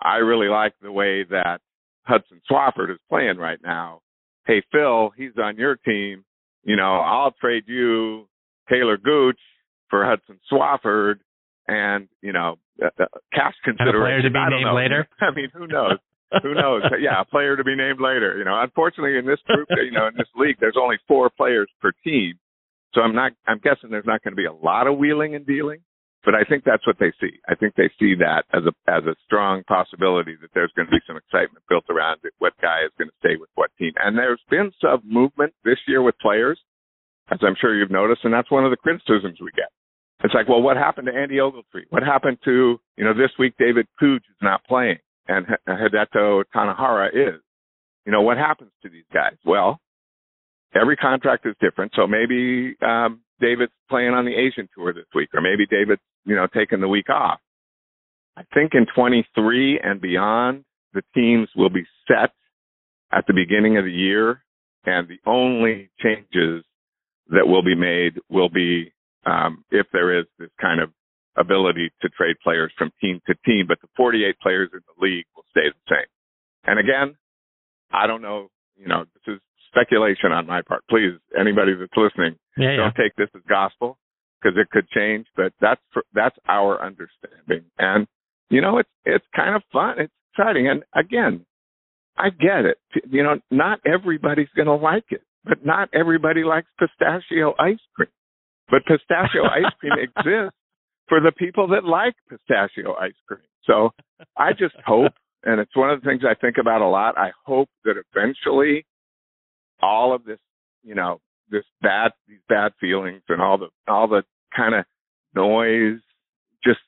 I 0.00 0.16
really 0.16 0.48
like 0.48 0.74
the 0.80 0.92
way 0.92 1.24
that 1.24 1.60
Hudson 2.02 2.40
Swafford 2.50 2.90
is 2.90 2.98
playing 3.08 3.38
right 3.38 3.58
now. 3.62 4.00
Hey, 4.46 4.62
Phil, 4.70 5.10
he's 5.16 5.32
on 5.42 5.56
your 5.56 5.76
team. 5.76 6.24
You 6.62 6.76
know, 6.76 6.96
I'll 7.00 7.32
trade 7.32 7.64
you 7.66 8.28
Taylor 8.68 8.96
Gooch 8.96 9.38
for 9.88 10.04
Hudson 10.04 10.38
Swafford 10.52 11.16
and, 11.66 12.08
you 12.22 12.32
know, 12.32 12.56
uh, 12.82 12.88
uh 13.00 13.06
cash 13.32 13.54
consideration. 13.64 14.00
player 14.00 14.22
to 14.22 14.30
be 14.30 14.56
named 14.56 14.66
know. 14.66 14.74
later? 14.74 15.08
I 15.20 15.34
mean, 15.34 15.48
who 15.52 15.66
knows? 15.66 15.98
who 16.42 16.54
knows? 16.54 16.82
Yeah, 17.00 17.20
a 17.20 17.24
player 17.24 17.56
to 17.56 17.64
be 17.64 17.74
named 17.74 18.00
later. 18.00 18.36
You 18.38 18.44
know, 18.44 18.60
unfortunately 18.60 19.18
in 19.18 19.26
this 19.26 19.38
group, 19.46 19.68
you 19.70 19.92
know, 19.92 20.06
in 20.08 20.14
this 20.16 20.28
league, 20.36 20.56
there's 20.60 20.76
only 20.80 20.96
four 21.06 21.30
players 21.30 21.68
per 21.80 21.92
team. 22.04 22.34
So 22.94 23.00
I'm 23.00 23.14
not, 23.14 23.32
I'm 23.46 23.58
guessing 23.58 23.90
there's 23.90 24.06
not 24.06 24.22
going 24.22 24.32
to 24.32 24.36
be 24.36 24.46
a 24.46 24.52
lot 24.52 24.86
of 24.86 24.96
wheeling 24.98 25.34
and 25.34 25.46
dealing, 25.46 25.80
but 26.26 26.34
I 26.34 26.42
think 26.42 26.64
that's 26.64 26.86
what 26.86 26.98
they 26.98 27.12
see. 27.20 27.38
I 27.48 27.54
think 27.54 27.74
they 27.76 27.88
see 27.98 28.18
that 28.18 28.44
as 28.52 28.66
a, 28.66 28.74
as 28.90 29.06
a 29.06 29.14
strong 29.24 29.62
possibility 29.64 30.34
that 30.42 30.50
there's 30.52 30.72
going 30.74 30.86
to 30.86 30.90
be 30.90 31.00
some 31.06 31.16
excitement 31.16 31.64
built 31.68 31.84
around 31.88 32.18
it, 32.24 32.34
what 32.38 32.52
guy 32.60 32.82
is 32.84 32.90
going 32.98 33.08
to 33.08 33.20
stay 33.22 33.38
with 33.38 33.48
what 33.54 33.70
team. 33.78 33.92
And 34.02 34.18
there's 34.18 34.42
been 34.50 34.72
some 34.82 35.00
movement 35.06 35.54
this 35.64 35.78
year 35.86 36.02
with 36.02 36.18
players, 36.18 36.58
as 37.30 37.38
I'm 37.42 37.54
sure 37.60 37.78
you've 37.78 37.94
noticed, 37.94 38.24
and 38.24 38.34
that's 38.34 38.50
one 38.50 38.64
of 38.64 38.72
the 38.72 38.76
criticisms 38.76 39.38
we 39.40 39.54
get. 39.54 39.70
It's 40.24 40.34
like, 40.34 40.48
well, 40.48 40.62
what 40.62 40.76
happened 40.76 41.06
to 41.06 41.14
Andy 41.14 41.36
Ogletree? 41.36 41.86
What 41.90 42.02
happened 42.02 42.38
to, 42.44 42.80
you 42.96 43.04
know, 43.04 43.14
this 43.14 43.30
week 43.38 43.54
David 43.58 43.86
Puig 44.02 44.16
is 44.16 44.40
not 44.42 44.64
playing 44.64 44.98
and 45.28 45.46
Hideto 45.68 46.42
Tanihara 46.54 47.08
is. 47.08 47.40
You 48.04 48.12
know, 48.12 48.22
what 48.22 48.36
happens 48.36 48.70
to 48.82 48.88
these 48.88 49.06
guys? 49.12 49.34
Well, 49.44 49.80
every 50.74 50.96
contract 50.96 51.46
is 51.46 51.54
different. 51.60 51.92
So 51.94 52.06
maybe 52.06 52.76
um, 52.84 53.20
David's 53.40 53.72
playing 53.88 54.10
on 54.10 54.24
the 54.24 54.34
Asian 54.34 54.68
tour 54.74 54.92
this 54.92 55.06
week, 55.14 55.30
or 55.34 55.40
maybe 55.40 55.66
David's, 55.66 56.02
you 56.26 56.34
know, 56.34 56.46
taking 56.52 56.80
the 56.80 56.88
week 56.88 57.08
off. 57.08 57.40
I 58.36 58.42
think 58.52 58.72
in 58.74 58.86
23 58.94 59.80
and 59.82 60.00
beyond, 60.00 60.64
the 60.92 61.02
teams 61.14 61.48
will 61.56 61.70
be 61.70 61.84
set 62.06 62.32
at 63.12 63.26
the 63.26 63.32
beginning 63.32 63.78
of 63.78 63.84
the 63.84 63.92
year, 63.92 64.42
and 64.84 65.08
the 65.08 65.18
only 65.24 65.90
changes 66.02 66.64
that 67.28 67.46
will 67.46 67.62
be 67.62 67.74
made 67.74 68.14
will 68.28 68.48
be 68.48 68.92
um, 69.24 69.64
if 69.70 69.86
there 69.92 70.18
is 70.18 70.26
this 70.38 70.50
kind 70.60 70.80
of 70.80 70.90
ability 71.36 71.90
to 72.02 72.08
trade 72.10 72.36
players 72.42 72.72
from 72.76 72.90
team 73.00 73.20
to 73.26 73.34
team, 73.44 73.66
but 73.66 73.80
the 73.80 73.88
48 73.96 74.38
players 74.40 74.70
in 74.72 74.80
the 74.86 75.04
league 75.04 75.26
will 75.34 75.44
stay 75.50 75.68
the 75.68 75.94
same. 75.94 76.06
And 76.64 76.78
again, 76.78 77.16
I 77.92 78.06
don't 78.06 78.22
know, 78.22 78.48
you 78.76 78.88
know, 78.88 79.04
this 79.14 79.34
is 79.34 79.40
speculation 79.68 80.32
on 80.32 80.46
my 80.46 80.62
part. 80.62 80.82
Please, 80.88 81.12
anybody 81.38 81.74
that's 81.74 81.92
listening, 81.96 82.36
yeah, 82.56 82.76
don't 82.76 82.94
take 82.94 83.14
this 83.16 83.28
as 83.34 83.42
gospel 83.48 83.98
because 84.40 84.58
it 84.58 84.70
could 84.70 84.88
change, 84.88 85.26
but 85.36 85.52
that's, 85.60 85.80
for, 85.92 86.02
that's 86.14 86.36
our 86.48 86.82
understanding. 86.82 87.64
And, 87.78 88.06
you 88.50 88.60
know, 88.60 88.78
it's, 88.78 88.90
it's 89.04 89.24
kind 89.34 89.56
of 89.56 89.62
fun. 89.72 89.98
It's 89.98 90.12
exciting. 90.32 90.68
And 90.68 90.82
again, 90.94 91.44
I 92.16 92.30
get 92.30 92.64
it. 92.64 92.78
You 93.10 93.22
know, 93.22 93.38
not 93.50 93.80
everybody's 93.86 94.48
going 94.56 94.66
to 94.66 94.74
like 94.74 95.04
it, 95.10 95.22
but 95.44 95.64
not 95.64 95.88
everybody 95.92 96.44
likes 96.44 96.68
pistachio 96.78 97.54
ice 97.58 97.78
cream. 97.94 98.08
But 98.70 98.84
pistachio 98.86 99.44
ice 99.44 99.72
cream 99.80 99.94
exists 99.94 100.56
for 101.08 101.20
the 101.20 101.32
people 101.32 101.68
that 101.68 101.84
like 101.84 102.14
pistachio 102.28 102.94
ice 102.94 103.12
cream. 103.26 103.40
So 103.64 103.90
I 104.36 104.52
just 104.52 104.74
hope, 104.84 105.12
and 105.44 105.60
it's 105.60 105.76
one 105.76 105.90
of 105.90 106.00
the 106.00 106.08
things 106.08 106.22
I 106.28 106.34
think 106.34 106.56
about 106.60 106.80
a 106.80 106.88
lot. 106.88 107.18
I 107.18 107.30
hope 107.44 107.68
that 107.84 107.94
eventually 108.12 108.86
all 109.82 110.14
of 110.14 110.24
this, 110.24 110.38
you 110.82 110.94
know, 110.94 111.20
this 111.50 111.64
bad, 111.82 112.12
these 112.28 112.40
bad 112.48 112.72
feelings 112.80 113.22
and 113.28 113.40
all 113.40 113.58
the, 113.58 113.68
all 113.88 114.08
the 114.08 114.22
kind 114.54 114.74
of 114.74 114.84
noise 115.34 116.00
just 116.64 116.80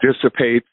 dissipates 0.00 0.68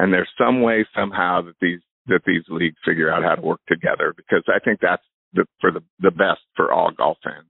and 0.00 0.12
there's 0.12 0.30
some 0.38 0.62
way 0.62 0.86
somehow 0.96 1.42
that 1.42 1.56
these, 1.60 1.80
that 2.06 2.20
these 2.26 2.42
leagues 2.48 2.76
figure 2.86 3.12
out 3.12 3.22
how 3.22 3.34
to 3.34 3.42
work 3.42 3.60
together 3.68 4.14
because 4.16 4.42
I 4.48 4.58
think 4.58 4.80
that's 4.80 5.02
the, 5.34 5.44
for 5.60 5.70
the, 5.70 5.82
the 6.00 6.10
best 6.10 6.40
for 6.56 6.72
all 6.72 6.90
golf 6.96 7.18
fans. 7.22 7.46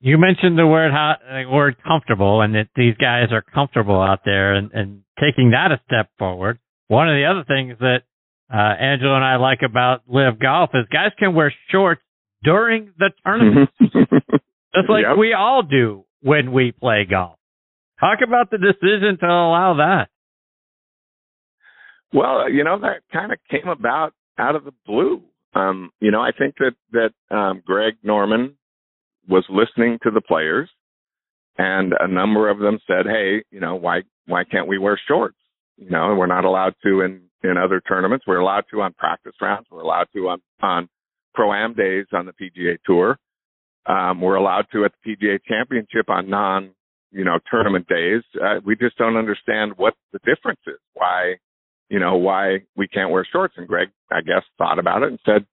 You 0.00 0.18
mentioned 0.18 0.58
the 0.58 0.66
word 0.66 0.92
uh, 0.92 1.48
word 1.50 1.76
comfortable, 1.82 2.42
and 2.42 2.54
that 2.54 2.68
these 2.76 2.94
guys 3.00 3.28
are 3.32 3.40
comfortable 3.40 4.00
out 4.00 4.20
there, 4.26 4.52
and, 4.52 4.70
and 4.72 5.02
taking 5.18 5.52
that 5.52 5.72
a 5.72 5.80
step 5.86 6.10
forward. 6.18 6.58
One 6.88 7.08
of 7.08 7.14
the 7.14 7.24
other 7.24 7.44
things 7.44 7.78
that 7.80 8.02
uh, 8.52 8.56
Angelo 8.56 9.16
and 9.16 9.24
I 9.24 9.36
like 9.36 9.60
about 9.64 10.02
LIV 10.06 10.38
Golf 10.38 10.70
is 10.74 10.84
guys 10.92 11.12
can 11.18 11.34
wear 11.34 11.52
shorts 11.70 12.02
during 12.46 12.92
the 12.96 13.10
tournament, 13.24 13.70
just 13.80 14.88
like 14.88 15.04
yep. 15.08 15.18
we 15.18 15.34
all 15.34 15.62
do 15.62 16.04
when 16.22 16.52
we 16.52 16.72
play 16.72 17.04
golf. 17.08 17.38
Talk 18.00 18.20
about 18.26 18.50
the 18.50 18.58
decision 18.58 19.18
to 19.20 19.26
allow 19.26 19.74
that. 19.78 20.08
Well, 22.12 22.50
you 22.50 22.62
know 22.64 22.78
that 22.80 23.02
kind 23.12 23.32
of 23.32 23.38
came 23.50 23.68
about 23.68 24.12
out 24.38 24.54
of 24.54 24.64
the 24.64 24.72
blue. 24.86 25.22
Um, 25.54 25.90
you 26.00 26.10
know, 26.10 26.20
I 26.20 26.30
think 26.38 26.54
that 26.58 26.74
that 26.92 27.36
um, 27.36 27.62
Greg 27.66 27.94
Norman 28.02 28.56
was 29.28 29.44
listening 29.50 29.98
to 30.04 30.10
the 30.10 30.20
players, 30.20 30.70
and 31.58 31.92
a 31.98 32.06
number 32.06 32.48
of 32.48 32.58
them 32.58 32.78
said, 32.86 33.06
"Hey, 33.06 33.42
you 33.50 33.60
know, 33.60 33.74
why 33.74 34.02
why 34.26 34.44
can't 34.44 34.68
we 34.68 34.78
wear 34.78 35.00
shorts? 35.08 35.36
You 35.76 35.90
know, 35.90 36.14
we're 36.16 36.26
not 36.26 36.44
allowed 36.44 36.74
to 36.84 37.00
in 37.00 37.22
in 37.42 37.56
other 37.56 37.80
tournaments. 37.80 38.24
We're 38.26 38.38
allowed 38.38 38.64
to 38.70 38.82
on 38.82 38.92
practice 38.94 39.34
rounds. 39.40 39.66
We're 39.70 39.80
allowed 39.80 40.08
to 40.14 40.28
on 40.28 40.42
on 40.62 40.88
pro 41.36 41.52
am 41.52 41.74
days 41.74 42.06
on 42.12 42.26
the 42.26 42.32
PGA 42.32 42.78
Tour. 42.84 43.18
Um, 43.86 44.20
we're 44.20 44.34
allowed 44.34 44.66
to 44.72 44.84
at 44.84 44.92
the 45.04 45.16
PGA 45.16 45.38
Championship 45.46 46.08
on 46.08 46.28
non 46.28 46.70
you 47.12 47.24
know 47.24 47.38
tournament 47.50 47.86
days. 47.86 48.22
Uh, 48.34 48.60
we 48.64 48.74
just 48.74 48.96
don't 48.98 49.16
understand 49.16 49.74
what 49.76 49.94
the 50.12 50.18
difference 50.24 50.60
is. 50.66 50.80
Why 50.94 51.36
you 51.88 52.00
know 52.00 52.16
why 52.16 52.64
we 52.76 52.88
can't 52.88 53.10
wear 53.10 53.24
shorts? 53.30 53.54
And 53.56 53.68
Greg, 53.68 53.88
I 54.10 54.22
guess, 54.22 54.42
thought 54.58 54.80
about 54.80 55.02
it 55.02 55.10
and 55.10 55.20
said 55.24 55.46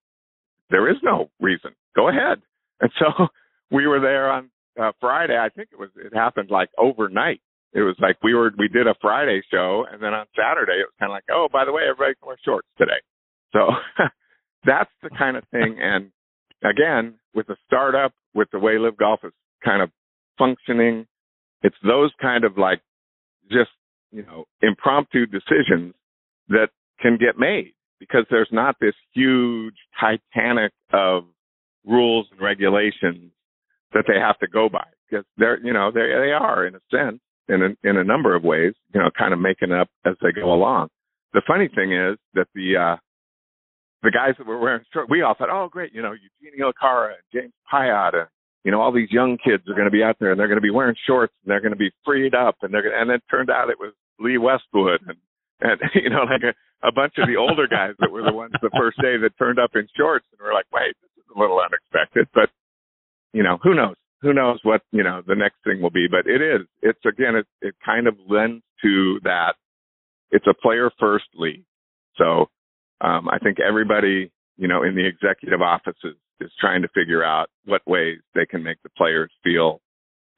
there 0.70 0.90
is 0.90 0.96
no 1.04 1.30
reason. 1.40 1.70
Go 1.94 2.08
ahead. 2.08 2.42
And 2.80 2.90
so 2.98 3.28
we 3.70 3.86
were 3.86 4.00
there 4.00 4.28
on 4.32 4.50
uh, 4.78 4.90
Friday. 5.00 5.38
I 5.38 5.48
think 5.48 5.68
it 5.72 5.78
was 5.78 5.90
it 5.96 6.12
happened 6.12 6.50
like 6.50 6.68
overnight 6.76 7.40
it 7.74 7.82
was 7.82 7.96
like 7.98 8.16
we 8.22 8.34
were 8.34 8.52
we 8.56 8.68
did 8.68 8.86
a 8.86 8.94
Friday 9.00 9.42
show, 9.50 9.84
and 9.90 10.00
then 10.00 10.14
on 10.14 10.26
Saturday 10.38 10.78
it 10.78 10.86
was 10.86 10.94
kind 11.00 11.10
of 11.10 11.14
like, 11.14 11.26
oh, 11.30 11.48
by 11.52 11.64
the 11.64 11.72
way, 11.72 11.82
everybody 11.90 12.14
can 12.14 12.28
wear 12.28 12.38
shorts 12.44 12.68
today. 12.78 13.02
So 13.52 13.66
that's 14.64 14.90
the 15.02 15.10
kind 15.10 15.36
of 15.36 15.44
thing. 15.50 15.78
And 15.80 16.10
again, 16.62 17.14
with 17.34 17.46
the 17.46 17.56
startup, 17.66 18.12
with 18.34 18.48
the 18.52 18.58
way 18.58 18.78
LIV 18.78 18.96
Golf 18.96 19.20
is 19.24 19.32
kind 19.64 19.82
of 19.82 19.90
functioning, 20.38 21.06
it's 21.62 21.76
those 21.82 22.10
kind 22.20 22.44
of 22.44 22.58
like 22.58 22.80
just 23.50 23.70
you 24.12 24.22
know 24.22 24.44
impromptu 24.62 25.26
decisions 25.26 25.94
that 26.48 26.68
can 27.00 27.16
get 27.18 27.38
made 27.38 27.72
because 27.98 28.24
there's 28.30 28.48
not 28.52 28.76
this 28.80 28.94
huge 29.12 29.74
titanic 29.98 30.72
of 30.92 31.24
rules 31.86 32.26
and 32.30 32.40
regulations 32.40 33.30
that 33.92 34.04
they 34.06 34.18
have 34.18 34.38
to 34.38 34.46
go 34.46 34.68
by 34.68 34.84
because 35.08 35.24
they're 35.36 35.64
you 35.64 35.72
know 35.72 35.90
they 35.90 36.00
they 36.00 36.32
are 36.32 36.66
in 36.66 36.74
a 36.74 36.80
sense 36.90 37.20
in 37.48 37.62
a, 37.62 37.88
in 37.88 37.96
a 37.96 38.04
number 38.04 38.34
of 38.34 38.42
ways, 38.42 38.74
you 38.92 39.00
know, 39.00 39.10
kind 39.16 39.32
of 39.32 39.40
making 39.40 39.72
up 39.72 39.88
as 40.04 40.14
they 40.22 40.32
go 40.32 40.52
along. 40.52 40.88
The 41.32 41.42
funny 41.46 41.68
thing 41.68 41.92
is 41.92 42.16
that 42.34 42.46
the 42.54 42.76
uh, 42.76 42.96
the 44.04 44.10
guys 44.10 44.34
that 44.38 44.46
were 44.46 44.58
wearing 44.58 44.84
shorts, 44.92 45.10
we 45.10 45.22
all 45.22 45.34
thought, 45.34 45.50
oh, 45.50 45.68
great, 45.68 45.92
you 45.92 46.02
know, 46.02 46.14
Eugenio 46.40 46.72
Chacarra 46.72 47.14
and 47.14 47.24
James 47.32 47.52
Piot, 47.72 48.14
and 48.14 48.28
you 48.64 48.70
know, 48.70 48.80
all 48.80 48.92
these 48.92 49.10
young 49.10 49.36
kids 49.36 49.64
are 49.68 49.74
going 49.74 49.86
to 49.86 49.90
be 49.90 50.02
out 50.02 50.16
there 50.20 50.30
and 50.30 50.40
they're 50.40 50.48
going 50.48 50.60
to 50.60 50.64
be 50.64 50.70
wearing 50.70 50.96
shorts 51.06 51.34
and 51.44 51.50
they're 51.50 51.60
going 51.60 51.72
to 51.72 51.78
be 51.78 51.90
freed 52.04 52.34
up 52.34 52.56
and 52.62 52.72
they're 52.72 52.82
going 52.82 52.94
to, 52.94 53.00
and 53.00 53.10
it 53.10 53.22
turned 53.30 53.50
out 53.50 53.68
it 53.68 53.78
was 53.78 53.92
Lee 54.18 54.38
Westwood 54.38 55.00
and 55.06 55.18
and 55.60 55.80
you 55.94 56.08
know, 56.08 56.24
like 56.24 56.42
a, 56.42 56.54
a 56.86 56.92
bunch 56.92 57.14
of 57.18 57.28
the 57.28 57.36
older 57.36 57.66
guys 57.68 57.92
that 57.98 58.10
were 58.10 58.22
the 58.22 58.32
ones 58.32 58.52
the 58.62 58.70
first 58.78 58.96
day 59.02 59.16
that 59.20 59.36
turned 59.38 59.58
up 59.58 59.70
in 59.74 59.86
shorts 59.96 60.26
and 60.32 60.40
we're 60.40 60.54
like, 60.54 60.66
wait, 60.72 60.96
this 61.02 61.10
is 61.18 61.24
a 61.34 61.38
little 61.38 61.60
unexpected, 61.60 62.28
but 62.32 62.48
you 63.32 63.42
know, 63.42 63.58
who 63.62 63.74
knows? 63.74 63.96
who 64.24 64.32
knows 64.32 64.58
what 64.62 64.80
you 64.90 65.04
know 65.04 65.22
the 65.26 65.34
next 65.34 65.56
thing 65.64 65.82
will 65.82 65.90
be 65.90 66.06
but 66.10 66.26
it 66.26 66.40
is 66.40 66.66
it's 66.80 66.98
again 67.06 67.36
it 67.36 67.46
it 67.60 67.74
kind 67.84 68.08
of 68.08 68.16
lends 68.26 68.64
to 68.82 69.20
that 69.22 69.52
it's 70.30 70.46
a 70.46 70.54
player 70.54 70.90
first 70.98 71.26
league 71.34 71.66
so 72.16 72.46
um 73.00 73.28
i 73.28 73.38
think 73.38 73.58
everybody 73.60 74.30
you 74.56 74.68
know 74.68 74.82
in 74.82 74.94
the 74.94 75.06
executive 75.06 75.62
offices 75.62 76.16
is 76.40 76.50
trying 76.60 76.82
to 76.82 76.88
figure 76.88 77.24
out 77.24 77.48
what 77.64 77.80
ways 77.86 78.18
they 78.34 78.46
can 78.46 78.62
make 78.62 78.78
the 78.82 78.90
players 78.96 79.30
feel 79.42 79.80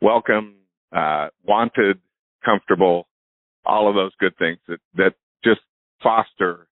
welcome 0.01 0.55
uh 0.95 1.29
wanted 1.45 1.99
comfortable 2.45 3.07
all 3.65 3.89
of 3.89 3.95
those 3.95 4.13
good 4.21 4.37
things 4.39 4.59
that 4.69 4.79
that 4.95 5.13
just 5.45 5.61
foster 6.03 6.69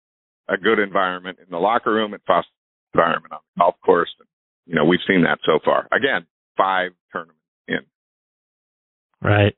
a 0.48 0.56
good 0.56 0.78
environment 0.78 1.38
in 1.40 1.46
the 1.50 1.58
locker 1.58 1.92
room 1.92 2.12
and 2.12 2.22
foster 2.26 2.50
environment 2.92 3.32
on 3.32 3.38
the 3.56 3.60
golf 3.60 3.74
course 3.84 4.10
and 4.18 4.28
you 4.66 4.74
know 4.74 4.84
we've 4.84 5.00
seen 5.06 5.22
that 5.22 5.38
so 5.44 5.58
far 5.64 5.88
again 5.92 6.26
five 6.56 6.92
tournaments 7.12 7.40
in. 7.68 7.80
Right. 9.22 9.54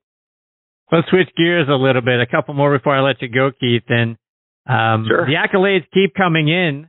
Let's 0.92 1.08
switch 1.08 1.28
gears 1.36 1.68
a 1.68 1.74
little 1.74 2.02
bit. 2.02 2.20
A 2.20 2.26
couple 2.26 2.54
more 2.54 2.76
before 2.76 2.96
I 2.96 3.00
let 3.00 3.20
you 3.20 3.28
go, 3.28 3.50
Keith. 3.58 3.82
And 3.88 4.16
um, 4.66 5.06
sure. 5.08 5.26
the 5.26 5.34
accolades 5.34 5.84
keep 5.92 6.14
coming 6.14 6.48
in 6.48 6.88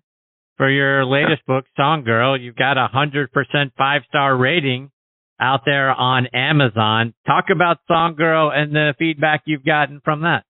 for 0.57 0.69
your 0.69 1.05
latest 1.05 1.45
book, 1.45 1.65
Song 1.75 2.03
Girl. 2.03 2.39
You've 2.39 2.55
got 2.55 2.77
a 2.77 2.87
hundred 2.87 3.31
percent 3.31 3.73
five 3.77 4.01
star 4.07 4.35
rating 4.35 4.91
out 5.39 5.61
there 5.65 5.91
on 5.91 6.27
Amazon. 6.27 7.13
Talk 7.25 7.45
about 7.51 7.77
Song 7.87 8.15
Girl 8.15 8.51
and 8.51 8.73
the 8.73 8.95
feedback 8.97 9.43
you've 9.45 9.65
gotten 9.65 10.01
from 10.03 10.21
that. 10.21 10.43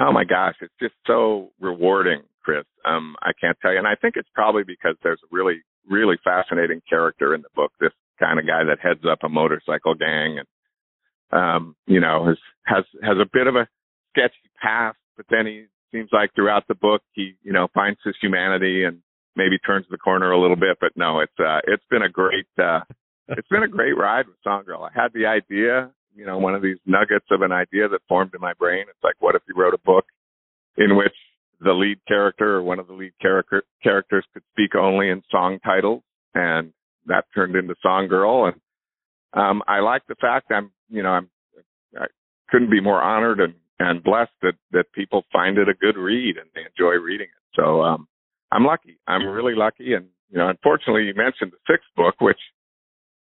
Oh 0.00 0.12
my 0.12 0.24
gosh, 0.24 0.54
it's 0.62 0.72
just 0.80 0.94
so 1.06 1.50
rewarding, 1.60 2.22
Chris. 2.42 2.64
Um, 2.84 3.14
I 3.20 3.32
can't 3.38 3.56
tell 3.60 3.72
you, 3.72 3.78
and 3.78 3.86
I 3.86 3.94
think 3.94 4.14
it's 4.16 4.28
probably 4.34 4.62
because 4.64 4.96
there's 5.02 5.20
a 5.22 5.34
really, 5.34 5.60
really 5.88 6.16
fascinating 6.24 6.80
character 6.88 7.34
in 7.34 7.42
the 7.42 7.50
book. 7.54 7.72
This 7.78 7.92
kind 8.18 8.38
of 8.38 8.46
guy 8.46 8.64
that 8.64 8.78
heads 8.80 9.04
up 9.10 9.18
a 9.22 9.28
motorcycle 9.28 9.94
gang 9.94 10.38
and 10.38 10.48
um, 11.32 11.76
you 11.86 12.00
know, 12.00 12.26
has 12.26 12.36
has 12.66 12.84
has 13.02 13.16
a 13.20 13.28
bit 13.32 13.46
of 13.46 13.56
a 13.56 13.66
sketchy 14.10 14.50
past, 14.62 14.98
but 15.16 15.26
then 15.30 15.46
he 15.46 15.64
seems 15.92 16.08
like 16.12 16.34
throughout 16.34 16.66
the 16.68 16.74
book 16.74 17.02
he, 17.12 17.34
you 17.42 17.52
know, 17.52 17.68
finds 17.74 17.98
his 18.04 18.16
humanity 18.20 18.84
and 18.84 18.98
maybe 19.36 19.58
turns 19.58 19.86
the 19.90 19.98
corner 19.98 20.32
a 20.32 20.40
little 20.40 20.56
bit. 20.56 20.78
But 20.80 20.92
no, 20.96 21.20
it's 21.20 21.32
uh 21.38 21.60
it's 21.64 21.84
been 21.90 22.02
a 22.02 22.08
great 22.08 22.46
uh 22.58 22.80
it's 23.28 23.48
been 23.48 23.62
a 23.62 23.68
great 23.68 23.96
ride 23.96 24.26
with 24.26 24.36
Songgirl. 24.46 24.88
I 24.88 24.90
had 24.92 25.12
the 25.14 25.26
idea, 25.26 25.90
you 26.14 26.26
know, 26.26 26.38
one 26.38 26.54
of 26.54 26.62
these 26.62 26.78
nuggets 26.86 27.26
of 27.30 27.42
an 27.42 27.52
idea 27.52 27.88
that 27.88 28.00
formed 28.08 28.32
in 28.34 28.40
my 28.40 28.52
brain. 28.54 28.86
It's 28.88 29.04
like, 29.04 29.16
what 29.20 29.34
if 29.34 29.42
you 29.48 29.54
wrote 29.56 29.74
a 29.74 29.78
book 29.78 30.06
in 30.76 30.96
which 30.96 31.14
the 31.60 31.72
lead 31.72 31.98
character 32.08 32.56
or 32.56 32.62
one 32.62 32.78
of 32.78 32.88
the 32.88 32.94
lead 32.94 33.12
character 33.20 33.62
characters 33.82 34.24
could 34.32 34.42
speak 34.52 34.74
only 34.74 35.08
in 35.08 35.22
song 35.30 35.58
titles 35.64 36.02
and 36.34 36.72
that 37.06 37.24
turned 37.34 37.56
into 37.56 37.74
Song 37.82 38.08
Girl, 38.08 38.46
and 38.46 38.60
um, 39.32 39.62
I 39.66 39.80
like 39.80 40.02
the 40.08 40.14
fact 40.16 40.50
I'm, 40.50 40.70
you 40.88 41.02
know, 41.02 41.10
I'm, 41.10 41.30
I 41.98 42.06
couldn't 42.50 42.70
be 42.70 42.80
more 42.80 43.02
honored 43.02 43.40
and 43.40 43.54
and 43.82 44.02
blessed 44.02 44.32
that 44.42 44.54
that 44.70 44.92
people 44.92 45.24
find 45.32 45.58
it 45.58 45.68
a 45.68 45.74
good 45.74 45.96
read 45.96 46.36
and 46.36 46.48
they 46.54 46.62
enjoy 46.62 46.94
reading 47.02 47.26
it. 47.26 47.60
So 47.60 47.82
um, 47.82 48.06
I'm 48.52 48.64
lucky. 48.64 48.98
I'm 49.08 49.26
really 49.26 49.54
lucky, 49.54 49.94
and 49.94 50.06
you 50.30 50.38
know, 50.38 50.48
unfortunately, 50.48 51.04
you 51.04 51.14
mentioned 51.14 51.52
the 51.52 51.72
sixth 51.72 51.88
book, 51.96 52.14
which 52.20 52.38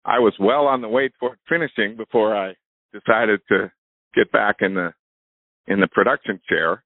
I 0.06 0.19
was 0.19 0.34
well 0.39 0.67
on 0.67 0.82
the 0.82 0.89
way 0.89 1.10
toward 1.19 1.38
finishing 1.47 1.95
before 1.95 2.36
I 2.36 2.56
decided 2.91 3.39
to 3.49 3.71
get 4.13 4.32
back 4.32 4.58
in 4.60 4.73
the 4.73 4.93
in 5.67 5.79
the 5.79 5.88
production 5.88 6.41
chair. 6.47 6.84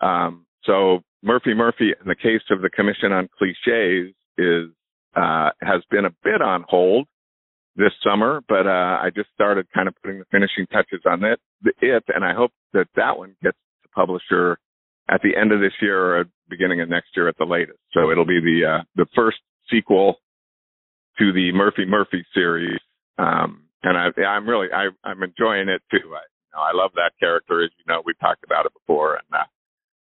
Um, 0.00 0.46
so 0.64 1.00
Murphy 1.24 1.54
Murphy, 1.54 1.92
in 2.00 2.06
the 2.06 2.14
case 2.14 2.42
of 2.50 2.62
the 2.62 2.70
Commission 2.70 3.10
on 3.10 3.28
Cliches, 3.36 4.14
is 4.38 4.70
uh, 5.16 5.50
has 5.60 5.82
been 5.90 6.04
a 6.04 6.14
bit 6.22 6.40
on 6.40 6.64
hold 6.68 7.08
this 7.76 7.92
summer, 8.04 8.42
but 8.48 8.66
uh, 8.66 8.98
I 9.00 9.10
just 9.14 9.30
started 9.34 9.66
kind 9.74 9.88
of 9.88 9.94
putting 10.02 10.18
the 10.18 10.26
finishing 10.30 10.66
touches 10.66 11.00
on 11.06 11.24
it, 11.24 11.40
it, 11.80 12.04
and 12.08 12.24
I 12.24 12.34
hope 12.34 12.52
that 12.72 12.86
that 12.96 13.16
one 13.16 13.34
gets 13.42 13.56
to 13.82 13.88
publisher 13.94 14.58
at 15.08 15.20
the 15.22 15.36
end 15.36 15.52
of 15.52 15.60
this 15.60 15.72
year 15.80 16.16
or 16.16 16.24
beginning 16.48 16.80
of 16.80 16.88
next 16.88 17.08
year 17.16 17.28
at 17.28 17.36
the 17.38 17.44
latest. 17.44 17.78
So 17.92 18.10
it'll 18.10 18.26
be 18.26 18.40
the 18.40 18.80
uh, 18.80 18.82
the 18.96 19.06
first 19.14 19.38
sequel 19.70 20.16
to 21.18 21.32
the 21.32 21.52
Murphy 21.52 21.84
Murphy 21.86 22.24
series, 22.34 22.80
um, 23.18 23.64
and 23.82 23.96
I, 23.96 24.20
I'm 24.22 24.48
really 24.48 24.68
I, 24.72 24.88
I'm 25.04 25.22
enjoying 25.22 25.68
it 25.68 25.82
too. 25.90 26.12
I, 26.12 26.24
you 26.28 26.52
know, 26.54 26.60
I 26.60 26.72
love 26.74 26.92
that 26.94 27.12
character, 27.18 27.64
as 27.64 27.70
you 27.78 27.84
know, 27.88 28.02
we've 28.04 28.18
talked 28.18 28.44
about 28.44 28.66
it 28.66 28.72
before, 28.74 29.14
and 29.14 29.24
uh, 29.32 29.44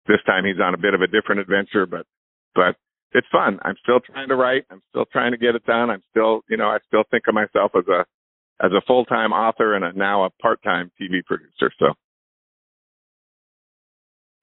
this 0.06 0.24
time 0.26 0.44
he's 0.44 0.60
on 0.62 0.74
a 0.74 0.78
bit 0.78 0.94
of 0.94 1.02
a 1.02 1.06
different 1.06 1.40
adventure, 1.40 1.86
but 1.86 2.06
but 2.54 2.76
it's 3.12 3.26
fun. 3.32 3.58
I'm 3.62 3.76
still 3.82 4.00
trying 4.00 4.28
to 4.28 4.36
write. 4.36 4.64
I'm 4.70 4.82
still 4.90 5.06
trying 5.10 5.32
to 5.32 5.38
get 5.38 5.54
it 5.54 5.64
done. 5.64 5.90
I'm 5.90 6.02
still, 6.10 6.42
you 6.48 6.56
know, 6.56 6.68
I 6.68 6.78
still 6.86 7.04
think 7.10 7.24
of 7.28 7.34
myself 7.34 7.72
as 7.76 7.84
a 7.88 8.04
as 8.64 8.72
a 8.72 8.82
full 8.86 9.04
time 9.04 9.32
author 9.32 9.74
and 9.74 9.84
a, 9.84 9.92
now 9.92 10.24
a 10.24 10.30
part 10.42 10.62
time 10.62 10.90
TV 11.00 11.24
producer. 11.24 11.72
So, 11.78 11.94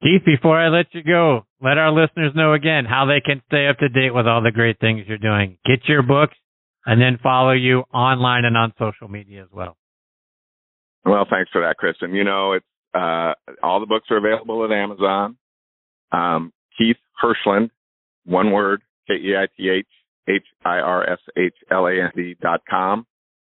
Keith, 0.02 0.24
before 0.26 0.60
I 0.60 0.70
let 0.70 0.88
you 0.94 1.04
go, 1.04 1.46
let 1.62 1.78
our 1.78 1.92
listeners 1.92 2.32
know 2.36 2.54
again 2.54 2.86
how 2.86 3.06
they 3.06 3.22
can 3.22 3.42
stay 3.48 3.68
up 3.68 3.78
to 3.80 3.90
date 3.90 4.14
with 4.14 4.28
all 4.28 4.42
the 4.42 4.52
great 4.52 4.80
things 4.80 5.06
you're 5.08 5.18
doing. 5.18 5.58
Get 5.66 5.88
your 5.88 6.02
books 6.02 6.36
and 6.86 7.02
then 7.02 7.20
follow 7.22 7.52
you 7.52 7.84
online 7.94 8.46
and 8.46 8.58
on 8.58 8.74
social 8.80 9.08
media 9.08 9.44
as 9.44 9.50
well. 9.52 9.76
Well, 11.04 11.26
thanks 11.30 11.52
for 11.52 11.62
that, 11.62 11.78
Kristen. 11.78 12.16
You 12.16 12.24
know, 12.24 12.54
it's 12.54 12.66
uh, 12.96 13.34
all 13.62 13.80
the 13.80 13.86
books 13.86 14.08
are 14.10 14.18
available 14.18 14.66
at 14.66 14.72
Amazon. 14.72 15.38
Um, 16.12 16.52
Keith 16.78 16.98
Hirshland 17.22 17.70
one 18.26 18.52
word, 18.52 18.82
K-E-I-T-H, 19.08 19.88
H-I-R-S-H-L-A-N-D 20.28 22.36
dot 22.42 22.62
com 22.70 23.06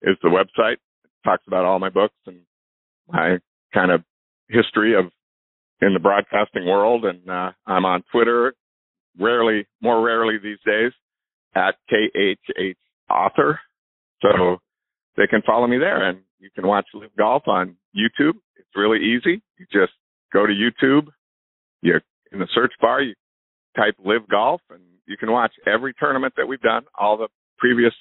is 0.02 0.16
the 0.22 0.28
website. 0.28 0.74
It 0.74 0.80
talks 1.24 1.42
about 1.46 1.64
all 1.64 1.78
my 1.78 1.90
books 1.90 2.16
and 2.26 2.40
my 3.09 3.38
kind 3.74 3.90
of 3.90 4.02
history 4.48 4.96
of 4.96 5.06
in 5.80 5.94
the 5.94 6.00
broadcasting 6.00 6.66
world. 6.66 7.04
And 7.04 7.28
uh, 7.28 7.52
I'm 7.66 7.85
on 7.85 8.04
Twitter, 8.12 8.54
rarely, 9.18 9.66
more 9.80 10.04
rarely 10.04 10.38
these 10.38 10.59
days, 10.64 10.92
at 11.54 11.74
KHH 11.90 12.76
Author. 13.11 13.59
So 14.22 14.59
they 15.16 15.26
can 15.26 15.42
follow 15.42 15.66
me 15.66 15.78
there 15.78 16.09
and 16.09 16.20
you 16.38 16.50
can 16.54 16.66
watch 16.66 16.87
LIV 16.94 17.11
Golf 17.18 17.42
on 17.46 17.76
YouTube. 17.96 18.35
It's 18.56 18.68
really 18.76 18.98
easy. 18.98 19.42
You 19.59 19.66
just 19.72 19.92
go 20.33 20.46
to 20.46 20.52
YouTube, 20.52 21.09
you 21.83 22.00
in 22.33 22.38
the 22.38 22.46
search 22.54 22.72
bar, 22.80 23.02
you 23.02 23.14
type 23.80 23.94
LIV 24.04 24.28
Golf, 24.28 24.60
and 24.70 24.80
you 25.06 25.16
can 25.16 25.32
watch 25.32 25.52
every 25.66 25.94
tournament 25.98 26.34
that 26.36 26.46
we've 26.46 26.60
done, 26.60 26.82
all 26.98 27.16
the 27.16 27.28
previous 27.58 27.92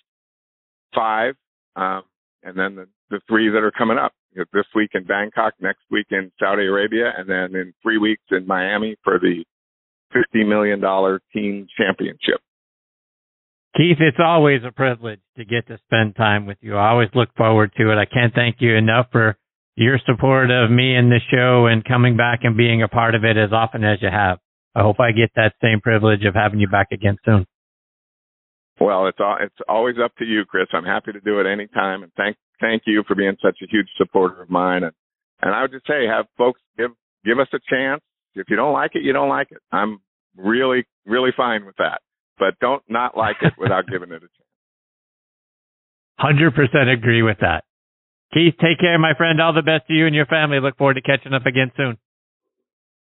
five, 0.93 1.35
um, 1.75 2.01
and 2.43 2.57
then 2.57 2.75
the, 2.75 2.87
the 3.09 3.19
three 3.27 3.49
that 3.49 3.63
are 3.63 3.71
coming 3.71 3.97
up. 3.97 4.13
You 4.33 4.41
know, 4.41 4.45
this 4.53 4.65
week 4.75 4.91
in 4.93 5.05
Bangkok, 5.05 5.53
next 5.59 5.81
week 5.89 6.07
in 6.11 6.31
Saudi 6.39 6.65
Arabia, 6.65 7.11
and 7.17 7.27
then 7.27 7.59
in 7.59 7.73
three 7.81 7.97
weeks 7.97 8.23
in 8.29 8.45
Miami 8.45 8.95
for 9.03 9.19
the 9.19 9.43
$50 10.13 10.47
million 10.47 10.79
team 11.33 11.67
championship. 11.77 12.41
Keith, 13.75 13.97
it's 13.99 14.17
always 14.23 14.61
a 14.67 14.71
privilege 14.71 15.19
to 15.37 15.45
get 15.45 15.67
to 15.67 15.79
spend 15.85 16.15
time 16.15 16.45
with 16.45 16.57
you. 16.61 16.75
I 16.75 16.89
always 16.89 17.09
look 17.13 17.29
forward 17.35 17.71
to 17.77 17.91
it. 17.91 17.97
I 17.97 18.05
can't 18.05 18.33
thank 18.33 18.57
you 18.59 18.75
enough 18.75 19.07
for 19.11 19.37
your 19.75 19.99
support 20.05 20.51
of 20.51 20.69
me 20.69 20.95
and 20.95 21.11
the 21.11 21.19
show 21.31 21.67
and 21.67 21.85
coming 21.85 22.17
back 22.17 22.39
and 22.43 22.57
being 22.57 22.83
a 22.83 22.87
part 22.87 23.15
of 23.15 23.23
it 23.23 23.37
as 23.37 23.51
often 23.53 23.83
as 23.83 23.99
you 24.01 24.09
have. 24.11 24.39
I 24.75 24.81
hope 24.81 24.99
I 24.99 25.11
get 25.11 25.31
that 25.35 25.53
same 25.61 25.81
privilege 25.81 26.23
of 26.25 26.35
having 26.35 26.59
you 26.59 26.67
back 26.67 26.87
again 26.91 27.17
soon. 27.25 27.45
Well, 28.79 29.07
it's 29.07 29.17
all, 29.19 29.37
it's 29.41 29.55
always 29.67 29.95
up 30.03 30.15
to 30.17 30.25
you, 30.25 30.45
Chris. 30.45 30.67
I'm 30.73 30.85
happy 30.85 31.11
to 31.11 31.19
do 31.19 31.39
it 31.39 31.45
anytime, 31.45 32.03
and 32.03 32.11
thank 32.15 32.37
thank 32.61 32.83
you 32.85 33.03
for 33.07 33.15
being 33.15 33.35
such 33.41 33.57
a 33.61 33.67
huge 33.69 33.87
supporter 33.97 34.41
of 34.41 34.49
mine. 34.49 34.83
And 34.83 34.93
and 35.41 35.53
I 35.53 35.61
would 35.63 35.71
just 35.71 35.87
say, 35.87 36.05
have 36.07 36.25
folks 36.37 36.61
give 36.77 36.91
give 37.25 37.39
us 37.39 37.47
a 37.53 37.59
chance. 37.69 38.01
If 38.35 38.49
you 38.49 38.55
don't 38.55 38.73
like 38.73 38.91
it, 38.93 39.03
you 39.03 39.11
don't 39.11 39.29
like 39.29 39.51
it. 39.51 39.59
I'm 39.71 39.99
really 40.37 40.85
really 41.05 41.31
fine 41.35 41.65
with 41.65 41.75
that. 41.77 42.01
But 42.37 42.57
don't 42.61 42.83
not 42.87 43.17
like 43.17 43.37
it 43.41 43.53
without 43.57 43.87
giving 43.91 44.11
it 44.11 44.17
a 44.17 44.19
chance. 44.19 44.31
Hundred 46.17 46.55
percent 46.55 46.89
agree 46.89 47.21
with 47.21 47.37
that. 47.41 47.65
Keith, 48.33 48.53
take 48.61 48.79
care, 48.79 48.97
my 48.99 49.13
friend. 49.17 49.41
All 49.41 49.53
the 49.53 49.61
best 49.61 49.87
to 49.87 49.93
you 49.93 50.05
and 50.05 50.15
your 50.15 50.27
family. 50.27 50.59
Look 50.59 50.77
forward 50.77 50.93
to 50.93 51.01
catching 51.01 51.33
up 51.33 51.45
again 51.45 51.71
soon. 51.75 51.97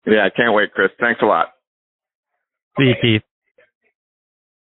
Yeah, 0.05 0.25
I 0.25 0.29
can't 0.29 0.53
wait, 0.53 0.71
Chris. 0.73 0.89
Thanks 0.99 1.21
a 1.21 1.25
lot. 1.25 1.47
See 2.77 2.85
you, 2.85 2.95
Keith. 3.01 3.21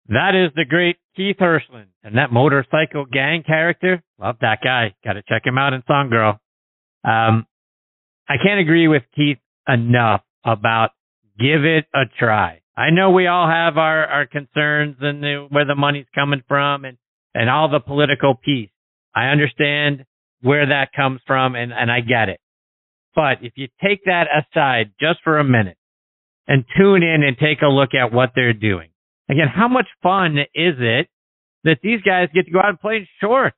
That 0.09 0.35
is 0.35 0.53
the 0.55 0.65
great 0.65 0.97
Keith 1.17 1.37
Hirshland 1.39 1.89
and 2.03 2.17
that 2.17 2.33
motorcycle 2.33 3.05
gang 3.05 3.43
character. 3.43 4.03
Love 4.19 4.37
that 4.41 4.61
guy. 4.65 4.95
Got 5.05 5.15
to 5.15 5.23
check 5.29 5.43
him 5.45 5.59
out 5.59 5.75
in 5.75 5.83
Song 5.87 6.09
Girl. 6.09 6.41
Um, 7.05 7.47
I 8.29 8.37
can't 8.43 8.61
agree 8.61 8.89
with 8.89 9.03
Keith 9.15 9.39
enough 9.67 10.23
about 10.45 10.91
give 11.39 11.65
it 11.65 11.85
a 11.95 12.05
try. 12.19 12.61
I 12.77 12.91
know 12.91 13.11
we 13.11 13.27
all 13.27 13.49
have 13.49 13.77
our, 13.77 14.07
our 14.07 14.27
concerns 14.27 14.97
and 15.01 15.23
the, 15.23 15.47
where 15.51 15.67
the 15.67 15.75
money's 15.75 16.07
coming 16.15 16.43
from 16.49 16.85
and, 16.85 16.97
and 17.35 17.51
all 17.51 17.69
the 17.69 17.81
political 17.81 18.35
piece. 18.35 18.71
I 19.15 19.27
understand 19.27 20.05
where 20.41 20.67
that 20.67 20.93
comes 20.95 21.21
from 21.27 21.55
and, 21.55 21.73
and 21.73 21.91
I 21.91 22.01
get 22.01 22.29
it. 22.29 22.41
But 23.19 23.43
if 23.43 23.55
you 23.57 23.67
take 23.83 24.05
that 24.05 24.27
aside 24.31 24.93
just 25.01 25.19
for 25.25 25.41
a 25.41 25.45
minute 25.45 25.77
and 26.47 26.65
tune 26.79 27.03
in 27.03 27.25
and 27.27 27.37
take 27.37 27.63
a 27.63 27.67
look 27.67 27.91
at 27.93 28.13
what 28.13 28.31
they're 28.37 28.53
doing, 28.53 28.91
Again, 29.29 29.49
how 29.55 29.69
much 29.69 29.87
fun 30.03 30.39
is 30.55 30.75
it 30.79 31.09
that 31.65 31.79
these 31.83 32.01
guys 32.01 32.29
get 32.35 32.47
to 32.47 32.51
go 32.51 32.61
out 32.61 32.71
and 32.71 32.81
play 32.81 32.97
in 32.97 33.07
shorts? 33.21 33.57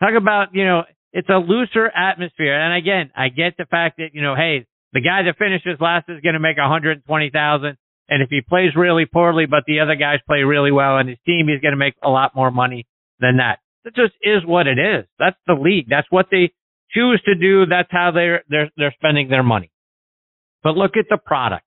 Talk 0.00 0.14
about, 0.16 0.54
you 0.54 0.64
know, 0.64 0.84
it's 1.12 1.28
a 1.28 1.38
looser 1.38 1.86
atmosphere. 1.86 2.58
And 2.58 2.74
again, 2.74 3.10
I 3.14 3.28
get 3.28 3.56
the 3.58 3.66
fact 3.66 3.98
that, 3.98 4.10
you 4.14 4.22
know, 4.22 4.34
hey, 4.34 4.66
the 4.92 5.00
guy 5.00 5.22
that 5.22 5.36
finishes 5.38 5.80
last 5.80 6.08
is 6.08 6.20
going 6.20 6.34
to 6.34 6.40
make 6.40 6.56
120,000. 6.56 7.76
And 8.08 8.22
if 8.22 8.30
he 8.30 8.40
plays 8.40 8.70
really 8.76 9.04
poorly, 9.04 9.46
but 9.46 9.64
the 9.66 9.80
other 9.80 9.96
guys 9.96 10.18
play 10.26 10.42
really 10.42 10.72
well 10.72 10.96
and 10.96 11.08
his 11.08 11.18
team, 11.26 11.48
he's 11.48 11.60
going 11.60 11.72
to 11.72 11.78
make 11.78 11.94
a 12.02 12.08
lot 12.08 12.34
more 12.34 12.50
money 12.50 12.86
than 13.20 13.38
that. 13.38 13.58
That 13.84 13.94
just 13.94 14.14
is 14.22 14.46
what 14.46 14.66
it 14.66 14.78
is. 14.78 15.04
That's 15.18 15.36
the 15.46 15.54
league. 15.54 15.88
That's 15.90 16.06
what 16.10 16.26
they 16.30 16.52
choose 16.92 17.20
to 17.26 17.34
do. 17.34 17.66
That's 17.66 17.88
how 17.90 18.10
they're, 18.12 18.42
they're, 18.48 18.70
they're 18.76 18.94
spending 18.98 19.28
their 19.28 19.42
money. 19.42 19.70
But 20.62 20.76
look 20.76 20.92
at 20.96 21.06
the 21.08 21.18
product. 21.18 21.64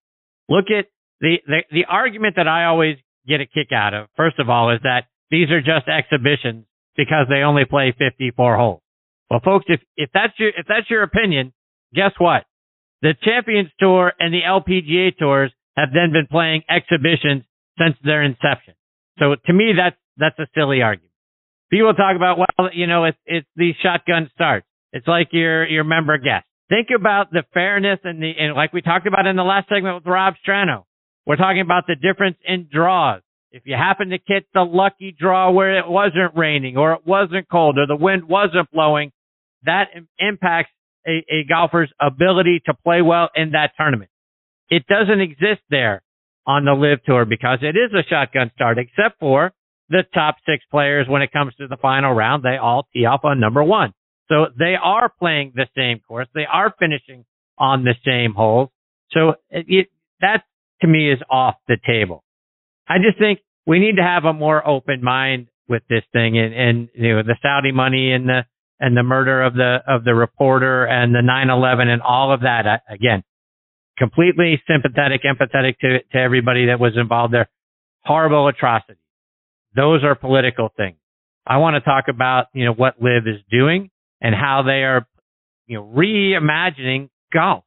Look 0.49 0.65
at 0.77 0.85
the, 1.21 1.37
the, 1.45 1.63
the 1.71 1.85
argument 1.87 2.35
that 2.37 2.47
I 2.47 2.65
always 2.65 2.97
get 3.27 3.41
a 3.41 3.45
kick 3.45 3.71
out 3.71 3.93
of, 3.93 4.07
first 4.17 4.39
of 4.39 4.49
all, 4.49 4.71
is 4.71 4.79
that 4.83 5.05
these 5.29 5.49
are 5.51 5.61
just 5.61 5.87
exhibitions 5.87 6.65
because 6.97 7.27
they 7.29 7.43
only 7.43 7.65
play 7.65 7.93
54 7.97 8.57
holes. 8.57 8.81
Well, 9.29 9.41
folks, 9.43 9.65
if, 9.67 9.79
if 9.95 10.09
that's 10.13 10.33
your, 10.37 10.49
if 10.49 10.65
that's 10.67 10.89
your 10.89 11.03
opinion, 11.03 11.53
guess 11.93 12.11
what? 12.17 12.43
The 13.01 13.13
Champions 13.23 13.69
Tour 13.79 14.11
and 14.19 14.33
the 14.33 14.41
LPGA 14.41 15.17
Tours 15.17 15.51
have 15.77 15.89
then 15.93 16.11
been 16.11 16.27
playing 16.29 16.63
exhibitions 16.69 17.43
since 17.77 17.95
their 18.03 18.23
inception. 18.23 18.73
So 19.19 19.35
to 19.45 19.53
me, 19.53 19.73
that's, 19.77 19.95
that's 20.17 20.37
a 20.39 20.47
silly 20.55 20.81
argument. 20.81 21.13
People 21.71 21.93
talk 21.93 22.15
about, 22.15 22.37
well, 22.37 22.69
you 22.73 22.87
know, 22.87 23.05
it's, 23.05 23.17
it's 23.25 23.47
the 23.55 23.71
shotgun 23.81 24.29
starts. 24.33 24.65
It's 24.93 25.07
like 25.07 25.29
your, 25.31 25.67
your 25.67 25.83
member 25.83 26.17
guest. 26.17 26.45
Think 26.69 26.87
about 26.95 27.31
the 27.31 27.43
fairness 27.53 27.99
and 28.03 28.21
the, 28.21 28.31
and 28.39 28.55
like 28.55 28.73
we 28.73 28.81
talked 28.81 29.07
about 29.07 29.25
in 29.25 29.35
the 29.35 29.43
last 29.43 29.69
segment 29.69 29.95
with 29.95 30.05
Rob 30.05 30.35
Strano. 30.47 30.83
We're 31.25 31.35
talking 31.35 31.61
about 31.61 31.85
the 31.87 31.95
difference 31.95 32.37
in 32.45 32.67
draws. 32.71 33.21
If 33.51 33.63
you 33.65 33.75
happen 33.75 34.09
to 34.09 34.19
get 34.19 34.43
the 34.53 34.61
lucky 34.61 35.15
draw 35.17 35.51
where 35.51 35.79
it 35.79 35.87
wasn't 35.87 36.35
raining 36.35 36.77
or 36.77 36.93
it 36.93 37.01
wasn't 37.05 37.49
cold 37.49 37.77
or 37.79 37.87
the 37.87 37.95
wind 37.95 38.27
wasn't 38.27 38.69
blowing, 38.71 39.11
that 39.63 39.87
impacts 40.19 40.71
a, 41.07 41.25
a 41.29 41.43
golfer's 41.49 41.91
ability 41.99 42.61
to 42.67 42.73
play 42.83 43.01
well 43.01 43.29
in 43.35 43.51
that 43.51 43.71
tournament. 43.77 44.11
It 44.69 44.85
doesn't 44.87 45.21
exist 45.21 45.61
there 45.69 46.03
on 46.45 46.65
the 46.65 46.73
LIV 46.73 47.03
tour 47.05 47.25
because 47.25 47.59
it 47.61 47.75
is 47.75 47.91
a 47.93 48.07
shotgun 48.07 48.51
start, 48.53 48.77
except 48.77 49.19
for 49.19 49.51
the 49.89 50.03
top 50.13 50.37
six 50.47 50.63
players 50.69 51.07
when 51.07 51.23
it 51.23 51.31
comes 51.31 51.55
to 51.55 51.67
the 51.67 51.77
final 51.77 52.13
round. 52.13 52.43
They 52.43 52.57
all 52.57 52.87
tee 52.93 53.05
off 53.05 53.21
on 53.23 53.39
number 53.39 53.63
one. 53.63 53.93
So 54.29 54.47
they 54.57 54.75
are 54.81 55.11
playing 55.19 55.53
the 55.55 55.67
same 55.75 55.99
course. 55.99 56.27
They 56.33 56.45
are 56.45 56.73
finishing 56.77 57.25
on 57.57 57.83
the 57.83 57.95
same 58.05 58.33
holes. 58.33 58.69
So 59.11 59.35
it, 59.49 59.87
that's 60.21 60.43
to 60.81 60.87
me 60.87 61.11
is 61.11 61.19
off 61.29 61.55
the 61.67 61.77
table. 61.85 62.23
I 62.87 62.97
just 62.97 63.17
think 63.19 63.39
we 63.65 63.79
need 63.79 63.97
to 63.97 64.03
have 64.03 64.25
a 64.25 64.33
more 64.33 64.65
open 64.65 65.03
mind 65.03 65.47
with 65.67 65.83
this 65.89 66.03
thing 66.13 66.37
and, 66.37 66.53
and 66.53 66.89
you 66.93 67.15
know, 67.15 67.23
the 67.23 67.35
Saudi 67.41 67.71
money 67.71 68.11
and 68.11 68.27
the, 68.27 68.45
and 68.79 68.95
the 68.95 69.03
murder 69.03 69.41
of 69.43 69.53
the, 69.53 69.79
of 69.87 70.03
the 70.03 70.15
reporter 70.15 70.85
and 70.85 71.13
the 71.13 71.19
9-11 71.19 71.87
and 71.87 72.01
all 72.01 72.33
of 72.33 72.41
that. 72.41 72.65
I, 72.65 72.93
again, 72.93 73.23
completely 73.97 74.61
sympathetic, 74.67 75.21
empathetic 75.23 75.77
to, 75.79 75.99
to 76.11 76.17
everybody 76.17 76.67
that 76.67 76.79
was 76.79 76.93
involved 76.95 77.33
there. 77.33 77.49
Horrible 78.05 78.47
atrocities. 78.47 78.95
Those 79.75 80.03
are 80.03 80.15
political 80.15 80.69
things. 80.75 80.97
I 81.45 81.57
want 81.57 81.75
to 81.75 81.81
talk 81.81 82.05
about, 82.07 82.47
you 82.53 82.65
know, 82.65 82.73
what 82.73 83.01
LIV 83.01 83.27
is 83.27 83.41
doing 83.51 83.89
and 84.21 84.35
how 84.35 84.63
they 84.65 84.83
are, 84.83 85.07
you 85.67 85.77
know, 85.77 85.85
reimagining 85.85 87.09
golf. 87.33 87.63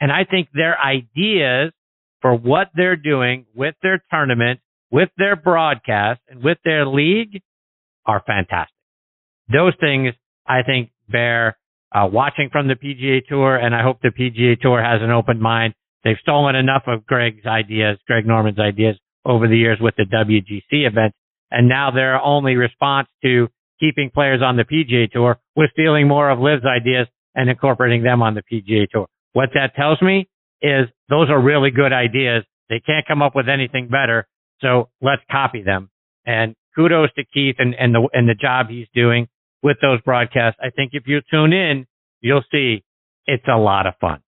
And 0.00 0.10
I 0.12 0.24
think 0.24 0.48
their 0.52 0.78
ideas 0.78 1.72
for 2.20 2.34
what 2.34 2.68
they're 2.74 2.96
doing 2.96 3.46
with 3.54 3.74
their 3.82 4.02
tournament, 4.10 4.60
with 4.90 5.10
their 5.18 5.36
broadcast, 5.36 6.20
and 6.28 6.42
with 6.42 6.58
their 6.64 6.86
league 6.86 7.42
are 8.06 8.22
fantastic. 8.26 8.74
Those 9.52 9.74
things, 9.80 10.14
I 10.46 10.62
think, 10.62 10.90
bear 11.08 11.58
uh, 11.92 12.08
watching 12.10 12.48
from 12.50 12.66
the 12.66 12.74
PGA 12.74 13.26
Tour, 13.26 13.56
and 13.56 13.74
I 13.74 13.82
hope 13.82 14.00
the 14.02 14.08
PGA 14.08 14.58
Tour 14.58 14.82
has 14.82 15.02
an 15.02 15.10
open 15.10 15.40
mind. 15.40 15.74
They've 16.02 16.16
stolen 16.20 16.54
enough 16.56 16.84
of 16.86 17.06
Greg's 17.06 17.46
ideas, 17.46 17.98
Greg 18.06 18.26
Norman's 18.26 18.58
ideas 18.58 18.96
over 19.24 19.48
the 19.48 19.56
years 19.56 19.78
with 19.80 19.94
the 19.96 20.04
WGC 20.04 20.86
event, 20.86 21.14
and 21.50 21.68
now 21.68 21.90
their 21.90 22.20
only 22.20 22.56
response 22.56 23.08
to 23.22 23.48
keeping 23.84 24.10
players 24.10 24.40
on 24.42 24.56
the 24.56 24.64
PGA 24.64 25.10
Tour 25.10 25.38
was 25.54 25.68
stealing 25.72 26.08
more 26.08 26.30
of 26.30 26.38
LIV's 26.38 26.64
ideas 26.64 27.06
and 27.34 27.50
incorporating 27.50 28.02
them 28.02 28.22
on 28.22 28.34
the 28.34 28.42
PGA 28.42 28.88
Tour. 28.90 29.06
What 29.32 29.50
that 29.54 29.74
tells 29.74 30.00
me 30.00 30.28
is 30.62 30.86
those 31.10 31.28
are 31.28 31.40
really 31.40 31.70
good 31.70 31.92
ideas. 31.92 32.44
They 32.70 32.80
can't 32.80 33.06
come 33.06 33.20
up 33.20 33.34
with 33.34 33.48
anything 33.48 33.88
better. 33.88 34.26
So 34.60 34.88
let's 35.02 35.22
copy 35.30 35.62
them. 35.62 35.90
And 36.24 36.54
kudos 36.74 37.12
to 37.14 37.24
Keith 37.24 37.56
and, 37.58 37.74
and 37.74 37.94
the, 37.94 38.08
and 38.12 38.28
the 38.28 38.34
job 38.34 38.68
he's 38.70 38.86
doing 38.94 39.28
with 39.62 39.76
those 39.82 40.00
broadcasts. 40.02 40.58
I 40.62 40.70
think 40.70 40.90
if 40.94 41.04
you 41.06 41.20
tune 41.30 41.52
in, 41.52 41.86
you'll 42.20 42.44
see 42.50 42.84
it's 43.26 43.44
a 43.48 43.58
lot 43.58 43.86
of 43.86 43.94
fun. 44.00 44.20